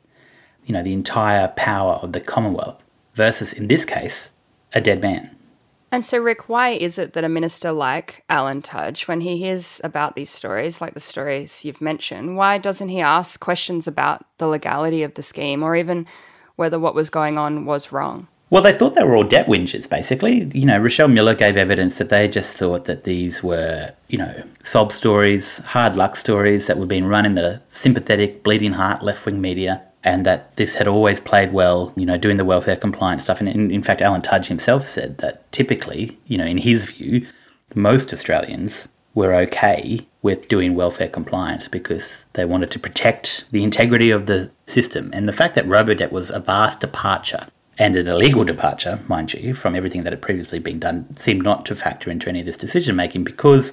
you 0.65 0.73
know, 0.73 0.83
the 0.83 0.93
entire 0.93 1.49
power 1.49 1.95
of 1.95 2.13
the 2.13 2.21
Commonwealth 2.21 2.83
versus, 3.15 3.53
in 3.53 3.69
this 3.69 3.85
case, 3.85 4.31
a 4.73 4.81
dead 4.81 5.01
man. 5.01 5.31
And 5.93 6.05
so, 6.05 6.19
Rick, 6.19 6.49
why 6.49 6.71
is 6.71 6.99
it 6.99 7.13
that 7.13 7.25
a 7.25 7.29
minister 7.29 7.73
like 7.73 8.25
Alan 8.29 8.61
Tudge, 8.61 9.07
when 9.07 9.21
he 9.21 9.39
hears 9.39 9.81
about 9.85 10.17
these 10.17 10.31
stories, 10.31 10.81
like 10.81 10.95
the 10.95 11.01
stories 11.01 11.65
you've 11.65 11.81
mentioned, 11.81 12.37
why 12.37 12.59
doesn't 12.59 12.89
he 12.89 13.01
ask 13.01 13.39
questions 13.41 13.87
about 13.87 14.27
the 14.39 14.49
legality 14.49 15.05
of 15.05 15.15
the 15.15 15.23
scheme 15.23 15.63
or 15.63 15.77
even 15.77 16.07
whether 16.57 16.79
what 16.79 16.95
was 16.95 17.09
going 17.09 17.39
on 17.39 17.65
was 17.65 17.93
wrong? 17.93 18.27
Well, 18.49 18.63
they 18.63 18.73
thought 18.73 18.95
they 18.95 19.03
were 19.03 19.17
all 19.17 19.25
debt 19.25 19.49
whingers, 19.49 19.89
basically. 19.89 20.49
You 20.55 20.67
know, 20.67 20.79
Rochelle 20.79 21.09
Miller 21.09 21.35
gave 21.35 21.57
evidence 21.57 21.97
that 21.97 22.11
they 22.11 22.29
just 22.29 22.57
thought 22.57 22.85
that 22.85 23.03
these 23.03 23.43
were, 23.43 23.93
you 24.07 24.19
know, 24.19 24.45
sob 24.65 24.93
stories, 24.93 25.59
hard 25.59 25.97
luck 25.97 26.15
stories 26.15 26.69
that 26.69 26.79
were 26.79 26.87
being 26.87 27.07
run 27.07 27.27
in 27.27 27.35
the 27.35 27.61
sympathetic, 27.73 28.45
bleeding 28.45 28.75
heart 28.75 29.03
left 29.03 29.27
wing 29.27 29.41
media, 29.41 29.83
and 30.05 30.25
that 30.25 30.57
this 30.57 30.77
had 30.77 30.87
always 30.87 31.19
played 31.19 31.53
well, 31.53 31.93
you 31.97 32.07
know, 32.07 32.17
doing 32.17 32.37
the 32.37 32.45
welfare 32.45 32.77
compliance 32.77 33.25
stuff. 33.25 33.41
And 33.41 33.49
in, 33.49 33.73
in 33.73 33.83
fact, 33.83 34.01
Alan 34.01 34.23
Tudge 34.23 34.47
himself 34.47 34.89
said 34.89 35.19
that 35.19 35.51
typically, 35.51 36.17
you 36.27 36.39
know, 36.39 36.47
in 36.47 36.59
his 36.59 36.85
view, 36.85 37.27
most 37.75 38.13
Australians 38.13 38.87
were 39.13 39.35
okay 39.35 40.07
with 40.23 40.47
doing 40.47 40.77
welfare 40.77 41.09
compliance 41.09 41.67
because 41.67 42.09
they 42.35 42.45
wanted 42.45 42.71
to 42.71 42.79
protect 42.79 43.47
the 43.51 43.65
integrity 43.65 44.11
of 44.11 44.27
the 44.27 44.51
system. 44.69 45.11
And 45.13 45.29
the 45.29 45.33
fact 45.33 45.57
that 45.57 45.67
Robodebt 45.67 46.13
was 46.13 46.31
a 46.31 46.39
vast 46.39 46.79
departure 46.79 47.49
and 47.79 47.97
an 47.97 48.09
illegal 48.09 48.45
departure, 48.45 49.01
mind 49.07 49.33
you, 49.35 49.55
from 49.55 49.75
everything 49.75 50.05
that 50.05 50.13
had 50.13 50.23
previously 50.23 50.59
been 50.59 50.79
done, 50.79 51.17
seemed 51.19 51.43
not 51.43 51.67
to 51.67 51.75
factor 51.75 52.11
into 52.11 52.29
any 52.29 52.41
of 52.41 52.47
this 52.47 52.57
decision 52.57 52.97
making 52.97 53.25
because 53.25 53.73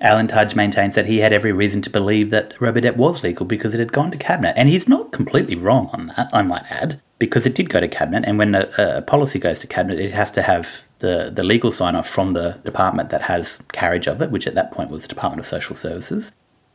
Alan 0.00 0.28
Tudge 0.28 0.54
maintains 0.54 0.94
that 0.94 1.06
he 1.06 1.18
had 1.18 1.32
every 1.32 1.52
reason 1.52 1.82
to 1.82 1.90
believe 1.90 2.30
that 2.30 2.54
Robodebt 2.58 2.96
was 2.96 3.22
legal 3.22 3.46
because 3.46 3.74
it 3.74 3.80
had 3.80 3.92
gone 3.92 4.10
to 4.10 4.16
cabinet. 4.16 4.54
And 4.56 4.68
he's 4.68 4.88
not 4.88 5.12
completely 5.12 5.54
wrong 5.54 5.90
on 5.92 6.08
that, 6.16 6.30
I 6.32 6.42
might 6.42 6.64
add, 6.70 7.00
because 7.18 7.46
it 7.46 7.54
did 7.54 7.70
go 7.70 7.80
to 7.80 7.88
cabinet. 7.88 8.24
And 8.26 8.38
when 8.38 8.54
a, 8.54 8.70
a 8.78 9.02
policy 9.02 9.38
goes 9.38 9.60
to 9.60 9.66
cabinet, 9.66 10.00
it 10.00 10.12
has 10.12 10.30
to 10.32 10.42
have 10.42 10.68
the, 10.98 11.30
the 11.34 11.44
legal 11.44 11.70
sign 11.70 11.94
off 11.94 12.08
from 12.08 12.32
the 12.32 12.58
department 12.64 13.10
that 13.10 13.22
has 13.22 13.60
carriage 13.72 14.08
of 14.08 14.22
it, 14.22 14.30
which 14.30 14.46
at 14.46 14.54
that 14.54 14.72
point 14.72 14.90
was 14.90 15.02
the 15.02 15.08
Department 15.08 15.40
of 15.40 15.46
Social 15.46 15.76
Services. 15.76 16.32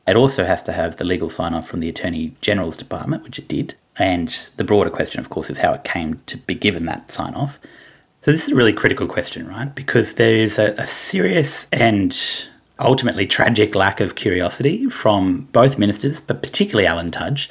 It 0.08 0.16
also 0.16 0.46
has 0.46 0.64
to 0.64 0.72
have 0.72 0.98
the 0.98 1.04
legal 1.04 1.30
sign 1.30 1.54
off 1.54 1.68
from 1.68 1.82
the 1.82 1.90
Attorney 1.90 2.36
General's 2.42 2.78
Department, 2.78 3.24
which 3.24 3.38
it 3.38 3.48
did. 3.48 3.76
And 4.00 4.36
the 4.56 4.64
broader 4.64 4.90
question, 4.90 5.20
of 5.20 5.30
course, 5.30 5.50
is 5.50 5.60
how 5.60 5.74
it 5.74 5.84
came 5.84 6.22
to 6.26 6.38
be 6.38 6.56
given 6.56 6.86
that 6.86 7.12
sign 7.12 7.34
off. 7.36 7.60
So, 8.24 8.32
this 8.32 8.46
is 8.46 8.52
a 8.52 8.56
really 8.56 8.74
critical 8.74 9.08
question, 9.08 9.48
right? 9.48 9.74
Because 9.74 10.14
there 10.14 10.36
is 10.36 10.58
a, 10.58 10.74
a 10.78 10.88
serious 10.88 11.68
and 11.72 12.18
ultimately 12.80 13.28
tragic 13.28 13.76
lack 13.76 14.00
of 14.00 14.16
curiosity 14.16 14.90
from 14.90 15.48
both 15.52 15.78
ministers, 15.78 16.22
but 16.22 16.42
particularly 16.42 16.88
Alan 16.88 17.12
Tudge, 17.12 17.50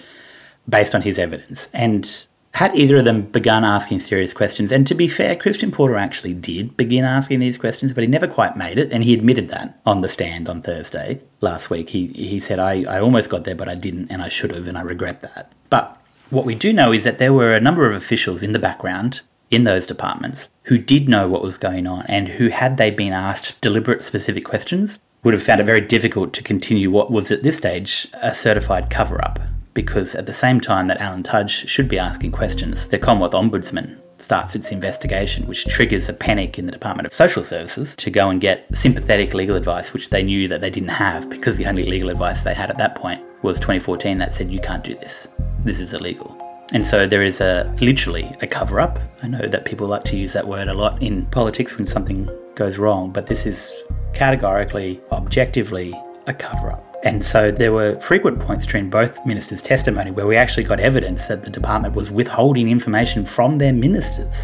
based 0.69 0.95
on 0.95 1.03
his 1.03 1.19
evidence. 1.19 1.69
And 1.73 2.25
had 2.53 2.75
either 2.75 2.97
of 2.97 3.05
them 3.05 3.23
begun 3.23 3.65
asking 3.65 4.01
serious 4.01 4.33
questions, 4.33 4.73
and 4.73 4.87
to 4.87 4.95
be 4.95 5.07
fair, 5.07 5.37
Christian 5.37 5.71
Porter 5.71 5.97
actually 5.97 6.35
did 6.35 6.77
begin 6.77 7.05
asking 7.05 7.41
these 7.41 7.59
questions, 7.59 7.93
but 7.93 8.03
he 8.03 8.09
never 8.09 8.27
quite 8.27 8.57
made 8.57 8.79
it, 8.79 8.91
and 8.91 9.05
he 9.05 9.15
admitted 9.15 9.49
that 9.49 9.79
on 9.85 10.01
the 10.01 10.09
stand 10.09 10.49
on 10.49 10.63
Thursday 10.63 11.21
last 11.41 11.69
week. 11.71 11.91
He, 11.91 12.09
he 12.09 12.41
said, 12.41 12.59
I, 12.59 12.85
I 12.85 13.01
almost 13.01 13.29
got 13.29 13.45
there, 13.45 13.55
but 13.55 13.69
I 13.69 13.75
didn't, 13.75 14.11
and 14.11 14.23
I 14.23 14.29
should 14.29 14.51
have, 14.51 14.67
and 14.67 14.79
I 14.79 14.81
regret 14.81 15.21
that. 15.21 15.53
But 15.69 15.98
what 16.31 16.45
we 16.45 16.55
do 16.55 16.73
know 16.73 16.93
is 16.93 17.05
that 17.05 17.19
there 17.19 17.33
were 17.33 17.55
a 17.55 17.61
number 17.61 17.89
of 17.89 17.97
officials 17.97 18.43
in 18.43 18.53
the 18.53 18.59
background 18.59 19.21
in 19.51 19.65
those 19.65 19.87
departments 19.87 20.49
who 20.65 20.77
did 20.77 21.09
know 21.09 21.27
what 21.27 21.43
was 21.43 21.57
going 21.57 21.87
on 21.87 22.05
and 22.07 22.29
who, 22.29 22.49
had 22.49 22.77
they 22.77 22.91
been 22.91 23.15
asked 23.15 23.59
deliberate 23.63 24.05
specific 24.05 24.45
questions, 24.45 24.99
would 25.25 25.33
have 25.33 25.43
found 25.43 25.61
it 25.61 25.65
very 25.65 25.81
difficult 25.81 26.35
to 26.35 26.43
continue 26.43 26.91
what 26.91 27.11
was 27.11 27.31
at 27.31 27.43
this 27.43 27.57
stage 27.57 28.09
a 28.23 28.35
certified 28.35 28.91
cover 28.91 29.23
up. 29.25 29.41
Because 29.73 30.15
at 30.15 30.27
the 30.27 30.35
same 30.35 30.61
time 30.61 30.89
that 30.89 31.01
Alan 31.01 31.23
Tudge 31.23 31.67
should 31.67 31.89
be 31.89 31.99
asking 31.99 32.33
questions, 32.33 32.89
the 32.89 32.99
Commonwealth 32.99 33.33
Ombudsman 33.33 33.99
starts 34.21 34.55
its 34.55 34.71
investigation, 34.71 35.47
which 35.47 35.67
triggers 35.67 36.09
a 36.09 36.13
panic 36.13 36.59
in 36.59 36.67
the 36.67 36.73
Department 36.73 37.07
of 37.07 37.15
Social 37.15 37.45
Services 37.45 37.95
to 37.97 38.11
go 38.11 38.29
and 38.29 38.41
get 38.41 38.67
sympathetic 38.75 39.33
legal 39.33 39.57
advice, 39.57 39.95
which 39.95 40.11
they 40.11 40.23
knew 40.23 40.47
that 40.49 40.61
they 40.61 40.71
didn't 40.71 40.91
have 40.91 41.31
because 41.31 41.57
the 41.57 41.67
only 41.67 41.85
legal 41.85 42.11
advice 42.11 42.43
they 42.43 42.55
had 42.55 42.69
at 42.69 42.77
that 42.77 42.97
point 42.97 43.23
was 43.43 43.57
2014 43.59 44.19
that 44.19 44.35
said, 44.35 44.51
you 44.51 44.61
can't 44.61 44.85
do 44.85 44.95
this 44.95 45.29
this 45.65 45.81
is 45.81 45.93
illegal. 45.93 46.37
And 46.73 46.85
so 46.85 47.07
there 47.07 47.23
is 47.23 47.41
a 47.41 47.75
literally 47.81 48.35
a 48.43 48.47
cover 48.47 48.79
up. 48.79 48.99
I 49.23 49.27
know 49.27 49.49
that 49.49 49.65
people 49.65 49.87
like 49.87 50.05
to 50.05 50.17
use 50.17 50.35
that 50.35 50.47
word 50.47 50.69
a 50.69 50.75
lot 50.75 51.03
in 51.03 51.25
politics 51.27 51.77
when 51.79 51.87
something 51.87 52.29
goes 52.57 52.77
wrong, 52.77 53.11
but 53.11 53.27
this 53.27 53.47
is 53.47 53.73
categorically, 54.13 55.01
objectively 55.11 55.95
a 56.27 56.35
cover 56.35 56.73
up. 56.73 56.85
And 57.05 57.25
so 57.25 57.51
there 57.51 57.73
were 57.73 57.99
frequent 58.01 58.41
points 58.41 58.67
during 58.67 58.91
both 58.91 59.25
ministers' 59.25 59.63
testimony 59.63 60.11
where 60.11 60.27
we 60.27 60.37
actually 60.37 60.65
got 60.65 60.81
evidence 60.81 61.27
that 61.29 61.45
the 61.45 61.51
department 61.51 61.95
was 61.95 62.11
withholding 62.11 62.69
information 62.69 63.25
from 63.25 63.59
their 63.59 63.73
ministers. 63.73 64.37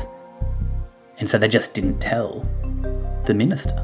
And 1.18 1.28
so 1.28 1.37
they 1.37 1.49
just 1.49 1.75
didn't 1.75 1.99
tell 1.99 2.49
the 3.26 3.35
minister. 3.35 3.84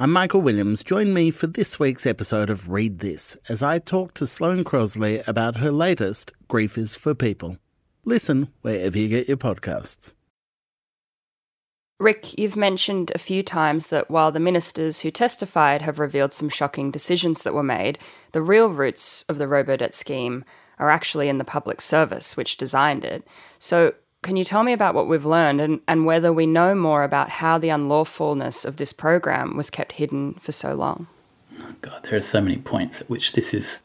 I'm 0.00 0.12
Michael 0.12 0.42
Williams. 0.42 0.84
Join 0.84 1.12
me 1.12 1.32
for 1.32 1.48
this 1.48 1.80
week's 1.80 2.06
episode 2.06 2.50
of 2.50 2.68
Read 2.68 3.00
This 3.00 3.36
as 3.48 3.64
I 3.64 3.80
talk 3.80 4.14
to 4.14 4.28
Sloane 4.28 4.62
Crosley 4.62 5.26
about 5.26 5.56
her 5.56 5.72
latest, 5.72 6.32
Grief 6.46 6.78
is 6.78 6.94
for 6.94 7.16
People. 7.16 7.56
Listen 8.04 8.52
wherever 8.62 8.96
you 8.96 9.08
get 9.08 9.26
your 9.26 9.36
podcasts. 9.36 10.14
Rick, 11.98 12.38
you've 12.38 12.54
mentioned 12.54 13.10
a 13.12 13.18
few 13.18 13.42
times 13.42 13.88
that 13.88 14.08
while 14.08 14.30
the 14.30 14.38
ministers 14.38 15.00
who 15.00 15.10
testified 15.10 15.82
have 15.82 15.98
revealed 15.98 16.32
some 16.32 16.48
shocking 16.48 16.92
decisions 16.92 17.42
that 17.42 17.52
were 17.52 17.64
made, 17.64 17.98
the 18.30 18.40
real 18.40 18.68
roots 18.68 19.24
of 19.28 19.38
the 19.38 19.46
Robodebt 19.46 19.94
scheme 19.94 20.44
are 20.78 20.90
actually 20.90 21.28
in 21.28 21.38
the 21.38 21.44
public 21.44 21.80
service 21.80 22.36
which 22.36 22.56
designed 22.56 23.04
it. 23.04 23.26
So, 23.58 23.94
can 24.22 24.36
you 24.36 24.44
tell 24.44 24.62
me 24.62 24.72
about 24.72 24.94
what 24.94 25.08
we've 25.08 25.24
learned 25.24 25.60
and, 25.60 25.80
and 25.86 26.04
whether 26.04 26.32
we 26.32 26.46
know 26.46 26.74
more 26.74 27.04
about 27.04 27.30
how 27.30 27.58
the 27.58 27.68
unlawfulness 27.68 28.64
of 28.64 28.76
this 28.76 28.92
program 28.92 29.56
was 29.56 29.70
kept 29.70 29.92
hidden 29.92 30.34
for 30.34 30.52
so 30.52 30.74
long? 30.74 31.06
Oh 31.60 31.74
God, 31.80 32.04
there 32.04 32.18
are 32.18 32.22
so 32.22 32.40
many 32.40 32.56
points 32.56 33.00
at 33.00 33.10
which 33.10 33.32
this 33.32 33.54
is 33.54 33.82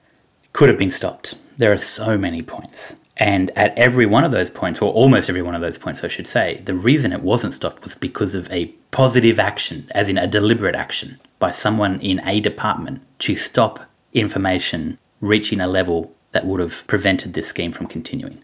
could 0.54 0.70
have 0.70 0.78
been 0.78 0.92
stopped. 0.92 1.36
There 1.58 1.72
are 1.72 1.78
so 1.78 2.18
many 2.18 2.42
points. 2.42 2.94
And 3.18 3.52
at 3.56 3.78
every 3.78 4.08
one 4.08 4.24
of 4.24 4.32
those 4.32 4.50
points, 4.50 4.82
or 4.82 4.92
almost 4.92 5.30
every 5.30 5.44
one 5.44 5.54
of 5.54 5.62
those 5.62 5.78
points, 5.78 6.04
I 6.04 6.08
should 6.08 6.28
say, 6.28 6.62
the 6.66 6.74
reason 6.74 7.14
it 7.14 7.22
wasn't 7.22 7.54
stopped 7.54 7.84
was 7.84 7.94
because 7.94 8.34
of 8.34 8.52
a 8.52 8.68
positive 8.90 9.40
action, 9.40 9.88
as 9.92 10.10
in 10.10 10.18
a 10.18 10.28
deliberate 10.28 10.76
action, 10.76 11.20
by 11.38 11.52
someone 11.52 12.00
in 12.02 12.22
a 12.26 12.40
department 12.40 13.02
to 13.20 13.36
stop 13.36 13.86
information 14.14 14.98
reaching 15.22 15.62
a 15.62 15.68
level 15.68 16.14
that 16.32 16.46
would 16.48 16.60
have 16.60 16.86
prevented 16.88 17.34
this 17.34 17.48
scheme 17.48 17.72
from 17.72 17.86
continuing. 17.86 18.44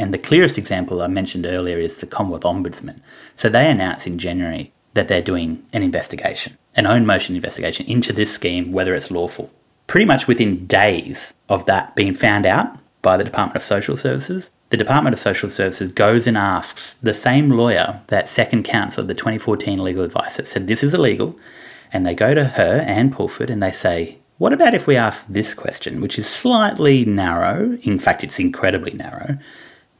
And 0.00 0.14
the 0.14 0.18
clearest 0.18 0.56
example 0.56 1.02
I 1.02 1.08
mentioned 1.08 1.44
earlier 1.44 1.78
is 1.78 1.96
the 1.96 2.06
Commonwealth 2.06 2.44
Ombudsman. 2.44 3.00
So 3.36 3.50
they 3.50 3.70
announced 3.70 4.06
in 4.06 4.18
January 4.18 4.72
that 4.94 5.08
they're 5.08 5.20
doing 5.20 5.62
an 5.74 5.82
investigation, 5.82 6.56
an 6.74 6.86
own 6.86 7.04
motion 7.04 7.36
investigation 7.36 7.84
into 7.84 8.10
this 8.10 8.32
scheme, 8.32 8.72
whether 8.72 8.94
it's 8.94 9.10
lawful. 9.10 9.50
Pretty 9.88 10.06
much 10.06 10.26
within 10.26 10.66
days 10.66 11.34
of 11.50 11.66
that 11.66 11.94
being 11.96 12.14
found 12.14 12.46
out 12.46 12.78
by 13.02 13.18
the 13.18 13.24
Department 13.24 13.56
of 13.56 13.62
Social 13.62 13.94
Services, 13.94 14.50
the 14.70 14.78
Department 14.78 15.12
of 15.12 15.20
Social 15.20 15.50
Services 15.50 15.90
goes 15.90 16.26
and 16.26 16.38
asks 16.38 16.94
the 17.02 17.12
same 17.12 17.50
lawyer 17.50 18.00
that 18.06 18.26
second 18.26 18.62
counsel 18.62 19.02
of 19.02 19.08
the 19.08 19.14
2014 19.14 19.84
legal 19.84 20.02
advice 20.02 20.38
that 20.38 20.48
said 20.48 20.66
this 20.66 20.82
is 20.82 20.94
illegal, 20.94 21.38
and 21.92 22.06
they 22.06 22.14
go 22.14 22.32
to 22.32 22.44
her, 22.44 22.82
Anne 22.86 23.10
Pulford, 23.10 23.50
and 23.50 23.62
they 23.62 23.72
say, 23.72 24.16
what 24.38 24.54
about 24.54 24.72
if 24.72 24.86
we 24.86 24.96
ask 24.96 25.22
this 25.28 25.52
question, 25.52 26.00
which 26.00 26.18
is 26.18 26.26
slightly 26.26 27.04
narrow? 27.04 27.76
In 27.82 27.98
fact, 27.98 28.24
it's 28.24 28.38
incredibly 28.38 28.92
narrow 28.92 29.36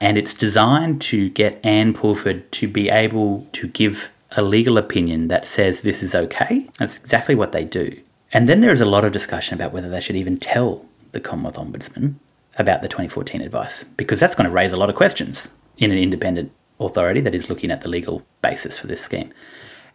and 0.00 0.16
it's 0.16 0.35
designed 0.35 1.02
to 1.02 1.28
get 1.30 1.61
Anne 1.64 1.92
Pulford 1.92 2.50
to 2.52 2.66
be 2.66 2.88
able 2.88 3.47
to 3.52 3.69
give 3.69 4.09
a 4.33 4.42
legal 4.42 4.78
opinion 4.78 5.28
that 5.28 5.47
says 5.47 5.80
this 5.80 6.02
is 6.02 6.14
okay. 6.14 6.69
That's 6.78 6.97
exactly 6.97 7.35
what 7.35 7.52
they 7.52 7.64
do. 7.64 8.00
And 8.33 8.49
then 8.49 8.61
there 8.61 8.73
is 8.73 8.80
a 8.80 8.87
lot 8.87 9.04
of 9.04 9.12
discussion 9.12 9.54
about 9.54 9.73
whether 9.73 9.88
they 9.88 10.00
should 10.00 10.16
even 10.16 10.38
tell 10.38 10.87
the 11.12 11.21
Commonwealth 11.21 11.57
Ombudsman 11.57 12.14
about 12.57 12.83
the 12.83 12.88
2014 12.88 13.40
advice 13.40 13.85
because 13.97 14.21
that's 14.21 14.35
going 14.35 14.47
to 14.47 14.50
raise 14.50 14.73
a 14.73 14.76
lot 14.76 14.88
of 14.90 14.97
questions 14.97 15.49
in 15.78 15.90
an 15.90 15.99
independent 15.99 16.52
authority 16.78 17.21
that 17.21 17.35
is 17.35 17.49
looking 17.49 17.71
at 17.71 17.83
the 17.83 17.88
legal 17.88 18.23
basis 18.40 18.78
for 18.78 18.87
this 18.87 19.02
scheme. 19.02 19.33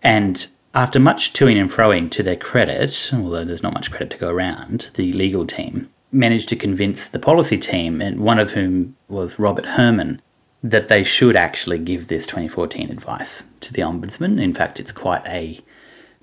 And 0.04 0.46
after 0.74 1.00
much 1.00 1.34
toing 1.34 1.60
and 1.60 1.72
froing 1.72 2.12
to 2.12 2.22
their 2.22 2.36
credit, 2.36 3.10
although 3.14 3.46
there's 3.46 3.64
not 3.64 3.74
much 3.74 3.90
credit 3.90 4.10
to 4.12 4.18
go 4.18 4.30
around, 4.30 4.90
the 4.96 5.14
legal 5.14 5.48
team 5.48 5.90
managed 6.16 6.50
to 6.50 6.56
convince 6.56 7.08
the 7.08 7.20
policy 7.20 7.58
team, 7.58 8.02
and 8.02 8.20
one 8.20 8.40
of 8.40 8.52
whom 8.52 8.96
was 9.08 9.38
Robert 9.38 9.66
Herman, 9.66 10.22
that 10.64 10.88
they 10.88 11.04
should 11.04 11.36
actually 11.36 11.78
give 11.78 12.08
this 12.08 12.26
2014 12.26 12.90
advice 12.90 13.44
to 13.62 13.72
the 13.72 13.82
Ombudsman. 13.82 14.42
In 14.42 14.54
fact, 14.54 14.80
it's 14.80 14.92
quite 14.92 15.26
a 15.28 15.62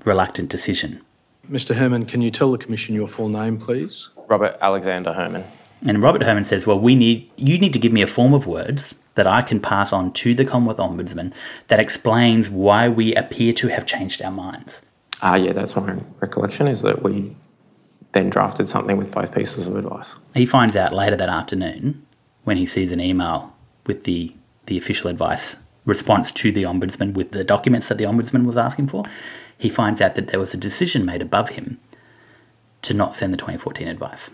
reluctant 0.05 0.49
decision. 0.49 1.01
Mr 1.49 1.77
Herman, 1.77 2.07
can 2.07 2.23
you 2.23 2.31
tell 2.31 2.51
the 2.51 2.59
Commission 2.59 2.95
your 2.95 3.09
full 3.09 3.29
name, 3.29 3.59
please? 3.59 4.11
Robert 4.29 4.57
Alexander 4.61 5.13
Herman. 5.13 5.45
And 5.85 6.03
Robert 6.03 6.23
Herman 6.23 6.45
says, 6.45 6.67
well, 6.67 6.79
we 6.79 6.95
need 6.95 7.31
you 7.37 7.59
need 7.59 7.73
to 7.73 7.79
give 7.79 7.93
me 7.93 8.03
a 8.03 8.07
form 8.07 8.35
of 8.35 8.47
words 8.47 8.95
that 9.15 9.27
I 9.27 9.43
can 9.43 9.61
pass 9.61 9.93
on 9.93 10.13
to 10.15 10.35
the 10.35 10.45
Commonwealth 10.45 10.79
Ombudsman 10.79 11.33
that 11.69 11.81
explains 11.81 12.49
why 12.49 12.89
we 12.89 13.15
appear 13.15 13.53
to 13.55 13.69
have 13.69 13.85
changed 13.85 14.23
our 14.23 14.31
minds. 14.31 14.81
Ah, 15.21 15.33
uh, 15.33 15.37
yeah, 15.37 15.53
that's 15.53 15.77
my 15.77 15.99
recollection 16.21 16.67
is 16.67 16.83
that 16.83 17.03
we 17.03 17.37
then 18.13 18.31
drafted 18.31 18.69
something 18.69 18.97
with 18.97 19.11
both 19.11 19.35
pieces 19.35 19.67
of 19.67 19.77
advice. 19.77 20.15
He 20.35 20.47
finds 20.47 20.77
out 20.77 20.93
later 20.93 21.17
that 21.17 21.29
afternoon 21.29 22.07
when 22.45 22.57
he 22.57 22.67
sees 22.67 22.93
an 22.93 23.01
email 23.01 23.55
with 23.87 24.05
the, 24.05 24.35
the 24.67 24.79
official 24.79 25.09
advice 25.09 25.57
response 25.85 26.31
to 26.31 26.53
the 26.53 26.63
Ombudsman 26.63 27.15
with 27.15 27.33
the 27.33 27.45
documents 27.45 27.89
that 27.89 27.99
the 27.99 28.05
Ombudsman 28.05 28.47
was 28.47 28.57
asking 28.57 28.89
for. 28.89 29.05
He 29.59 29.69
finds 29.69 30.01
out 30.01 30.15
that 30.15 30.29
there 30.29 30.41
was 30.41 30.55
a 30.55 30.57
decision 30.59 31.05
made 31.05 31.23
above 31.23 31.51
him 31.51 31.81
to 32.83 32.95
not 32.95 33.17
send 33.17 33.33
the 33.33 33.37
2014 33.37 33.89
advice. 33.89 34.31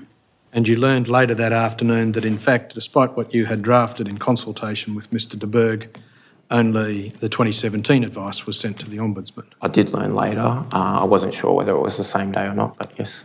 And 0.52 0.66
you 0.66 0.76
learned 0.76 1.08
later 1.08 1.34
that 1.34 1.52
afternoon 1.52 2.12
that, 2.12 2.24
in 2.24 2.38
fact, 2.38 2.74
despite 2.74 3.16
what 3.16 3.34
you 3.34 3.46
had 3.46 3.62
drafted 3.62 4.08
in 4.08 4.18
consultation 4.18 4.94
with 4.94 5.10
Mr 5.10 5.38
de 5.38 5.46
Burgh, 5.46 5.98
only 6.50 7.10
the 7.20 7.28
2017 7.28 8.04
advice 8.04 8.46
was 8.46 8.58
sent 8.58 8.78
to 8.80 8.88
the 8.88 8.96
Ombudsman. 8.96 9.44
I 9.60 9.68
did 9.68 9.90
learn 9.90 10.14
later. 10.14 10.40
Uh, 10.40 11.00
I 11.00 11.04
wasn't 11.04 11.34
sure 11.34 11.52
whether 11.52 11.72
it 11.72 11.80
was 11.80 11.98
the 11.98 12.04
same 12.04 12.32
day 12.32 12.46
or 12.46 12.54
not, 12.54 12.78
but 12.78 12.98
yes. 12.98 13.24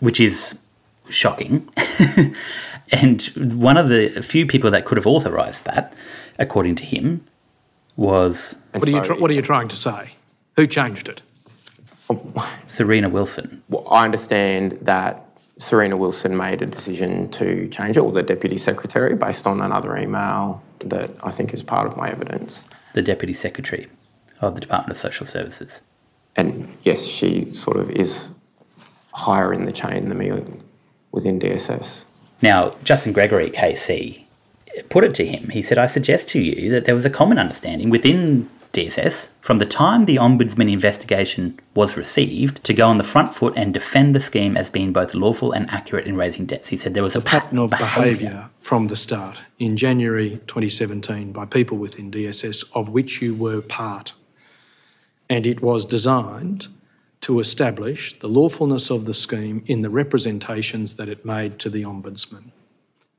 Which 0.00 0.20
is 0.20 0.58
shocking. 1.08 1.68
and 2.92 3.22
one 3.60 3.76
of 3.76 3.88
the 3.88 4.22
few 4.22 4.46
people 4.46 4.70
that 4.70 4.84
could 4.84 4.96
have 4.96 5.06
authorised 5.06 5.64
that, 5.64 5.92
according 6.38 6.76
to 6.76 6.84
him, 6.84 7.24
was. 7.96 8.54
What 8.72 8.88
are, 8.88 8.90
you 8.90 9.20
what 9.20 9.30
are 9.30 9.34
you 9.34 9.42
trying 9.42 9.68
to 9.68 9.76
say? 9.76 10.12
Who 10.56 10.66
changed 10.66 11.08
it? 11.08 11.22
Serena 12.66 13.08
Wilson. 13.08 13.62
Well, 13.68 13.86
I 13.90 14.04
understand 14.04 14.78
that 14.82 15.24
Serena 15.58 15.96
Wilson 15.96 16.36
made 16.36 16.62
a 16.62 16.66
decision 16.66 17.30
to 17.32 17.68
change 17.68 17.96
it, 17.96 18.00
or 18.00 18.12
the 18.12 18.22
Deputy 18.22 18.56
Secretary, 18.56 19.14
based 19.14 19.46
on 19.46 19.60
another 19.60 19.96
email 19.96 20.62
that 20.80 21.12
I 21.22 21.30
think 21.30 21.52
is 21.52 21.62
part 21.62 21.86
of 21.86 21.96
my 21.96 22.08
evidence. 22.08 22.64
The 22.94 23.02
Deputy 23.02 23.34
Secretary 23.34 23.88
of 24.40 24.54
the 24.54 24.60
Department 24.60 24.92
of 24.92 24.98
Social 24.98 25.26
Services. 25.26 25.82
And 26.36 26.68
yes, 26.84 27.02
she 27.02 27.52
sort 27.52 27.76
of 27.76 27.90
is 27.90 28.28
higher 29.18 29.52
in 29.52 29.64
the 29.66 29.72
chain 29.72 30.08
than 30.08 30.18
me 30.18 30.30
within 31.12 31.40
DSS. 31.40 32.04
Now, 32.40 32.74
Justin 32.84 33.12
Gregory, 33.12 33.50
KC, 33.50 34.24
put 34.90 35.04
it 35.04 35.14
to 35.16 35.26
him. 35.26 35.48
He 35.48 35.62
said, 35.62 35.76
I 35.76 35.86
suggest 35.86 36.28
to 36.30 36.40
you 36.40 36.70
that 36.70 36.84
there 36.84 36.94
was 36.94 37.04
a 37.04 37.10
common 37.10 37.38
understanding 37.38 37.90
within 37.90 38.48
DSS 38.72 39.28
from 39.40 39.58
the 39.58 39.66
time 39.66 40.04
the 40.04 40.16
Ombudsman 40.16 40.70
investigation 40.70 41.58
was 41.74 41.96
received 41.96 42.62
to 42.64 42.74
go 42.74 42.86
on 42.86 42.98
the 42.98 43.04
front 43.04 43.34
foot 43.34 43.54
and 43.56 43.74
defend 43.74 44.14
the 44.14 44.20
scheme 44.20 44.56
as 44.56 44.70
being 44.70 44.92
both 44.92 45.14
lawful 45.14 45.52
and 45.52 45.68
accurate 45.70 46.06
in 46.06 46.16
raising 46.16 46.46
debts. 46.46 46.68
He 46.68 46.76
said 46.76 46.94
there 46.94 47.02
was 47.02 47.16
a, 47.16 47.20
a 47.20 47.22
pattern 47.22 47.58
of 47.58 47.70
behaviour 47.70 48.04
behaviour 48.04 48.50
from 48.60 48.86
the 48.86 48.96
start 48.96 49.38
in 49.58 49.76
January 49.76 50.40
2017 50.46 51.32
by 51.32 51.46
people 51.46 51.78
within 51.78 52.10
DSS 52.10 52.70
of 52.74 52.90
which 52.90 53.20
you 53.20 53.34
were 53.34 53.62
part. 53.62 54.12
And 55.30 55.46
it 55.46 55.60
was 55.60 55.84
designed 55.84 56.68
to 57.20 57.40
establish 57.40 58.18
the 58.20 58.28
lawfulness 58.28 58.90
of 58.90 59.04
the 59.04 59.14
scheme 59.14 59.62
in 59.66 59.82
the 59.82 59.90
representations 59.90 60.94
that 60.94 61.08
it 61.08 61.24
made 61.24 61.58
to 61.58 61.70
the 61.70 61.82
Ombudsman, 61.82 62.52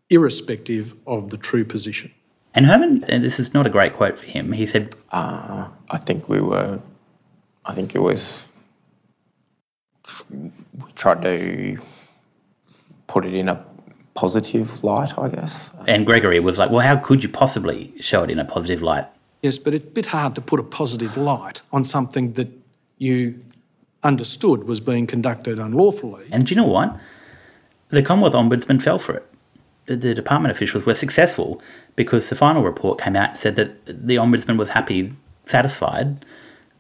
irrespective 0.10 0.96
of 1.06 1.30
the 1.30 1.38
true 1.38 1.66
position. 1.66 2.12
And 2.54 2.66
Herman, 2.66 3.04
and 3.08 3.24
this 3.24 3.40
is 3.40 3.54
not 3.54 3.68
a 3.68 3.70
great 3.70 3.96
quote 3.96 4.18
for 4.18 4.26
him, 4.26 4.54
he 4.54 4.66
said, 4.66 4.96
uh, 5.12 5.68
I 5.90 5.98
think 5.98 6.28
we 6.28 6.40
were, 6.40 6.80
I 7.66 7.74
think 7.74 7.94
it 7.94 8.00
was, 8.00 8.44
we 10.30 10.52
tried 10.96 11.22
to 11.24 11.78
put 13.08 13.26
it 13.26 13.34
in 13.34 13.50
a 13.50 13.64
positive 14.16 14.84
light, 14.84 15.18
I 15.18 15.30
guess. 15.30 15.72
And 15.88 16.06
Gregory 16.06 16.40
was 16.40 16.58
like, 16.58 16.72
well, 16.72 16.86
how 16.86 16.96
could 16.96 17.22
you 17.24 17.30
possibly 17.30 17.94
show 18.00 18.24
it 18.24 18.30
in 18.30 18.40
a 18.40 18.46
positive 18.46 18.82
light? 18.82 19.06
Yes, 19.42 19.58
but 19.58 19.74
it's 19.74 19.84
a 19.84 19.88
bit 19.88 20.08
hard 20.08 20.36
to 20.36 20.42
put 20.42 20.60
a 20.60 20.64
positive 20.64 21.16
light 21.16 21.62
on 21.72 21.84
something 21.84 22.34
that 22.34 22.50
you 22.98 23.40
understood 24.04 24.64
was 24.64 24.80
being 24.80 25.08
conducted 25.08 25.60
unlawfully. 25.60 26.28
And 26.32 26.46
do 26.46 26.52
you 26.52 26.56
know 26.56 26.68
what? 26.68 26.98
The 27.90 28.04
Commonwealth 28.04 28.34
Ombudsman 28.34 28.82
fell 28.82 29.00
for 29.00 29.16
it. 29.16 29.26
The 29.88 30.14
department 30.14 30.52
officials 30.52 30.86
were 30.86 30.96
successful 30.96 31.62
because 31.96 32.30
the 32.30 32.36
final 32.36 32.64
report 32.64 33.02
came 33.02 33.16
out 33.16 33.32
and 33.32 33.40
said 33.40 33.56
that 33.56 33.86
the 33.86 34.16
Ombudsman 34.16 34.58
was 34.58 34.70
happy, 34.70 35.14
satisfied 35.48 36.24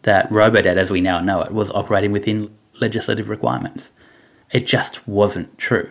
that 0.03 0.29
Robodebt, 0.29 0.77
as 0.77 0.91
we 0.91 1.01
now 1.01 1.19
know 1.19 1.41
it, 1.41 1.51
was 1.51 1.71
operating 1.71 2.11
within 2.11 2.55
legislative 2.79 3.27
requirements. 3.27 3.89
It 4.51 4.65
just 4.65 5.05
wasn't 5.07 5.57
true. 5.57 5.89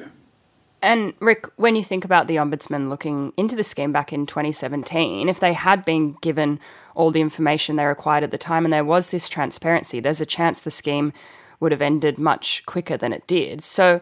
And 0.81 1.15
Rick, 1.19 1.47
when 1.57 1.75
you 1.75 1.83
think 1.83 2.05
about 2.05 2.29
the 2.29 2.37
Ombudsman 2.37 2.89
looking 2.89 3.33
into 3.37 3.57
the 3.57 3.65
scheme 3.65 3.91
back 3.91 4.13
in 4.13 4.27
2017, 4.27 5.29
if 5.29 5.41
they 5.41 5.53
had 5.53 5.85
been 5.85 6.13
given 6.21 6.61
all 6.95 7.11
the 7.11 7.21
information 7.21 7.77
they 7.77 7.85
required 7.85 8.23
at 8.23 8.31
the 8.31 8.39
time 8.39 8.65
and 8.65 8.73
there 8.73 8.85
was 8.85 9.11
this 9.11 9.29
transparency, 9.29 9.99
there's 9.99 10.21
a 10.21 10.27
chance 10.27 10.61
the 10.61 10.71
scheme 10.71 11.13
would 11.59 11.73
have 11.73 11.83
ended 11.83 12.19
much 12.19 12.63
quicker 12.67 12.97
than 12.97 13.13
it 13.13 13.27
did. 13.27 13.63
So, 13.65 14.01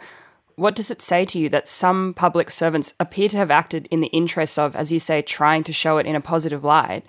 what 0.56 0.74
does 0.74 0.90
it 0.90 1.02
say 1.02 1.26
to 1.26 1.38
you 1.38 1.50
that 1.50 1.68
some 1.68 2.14
public 2.14 2.50
servants 2.50 2.94
appear 2.98 3.28
to 3.28 3.36
have 3.36 3.50
acted 3.50 3.86
in 3.90 4.00
the 4.00 4.06
interests 4.08 4.56
of, 4.56 4.74
as 4.74 4.90
you 4.90 4.98
say, 4.98 5.20
trying 5.20 5.62
to 5.64 5.72
show 5.72 5.98
it 5.98 6.06
in 6.06 6.16
a 6.16 6.20
positive 6.20 6.64
light 6.64 7.04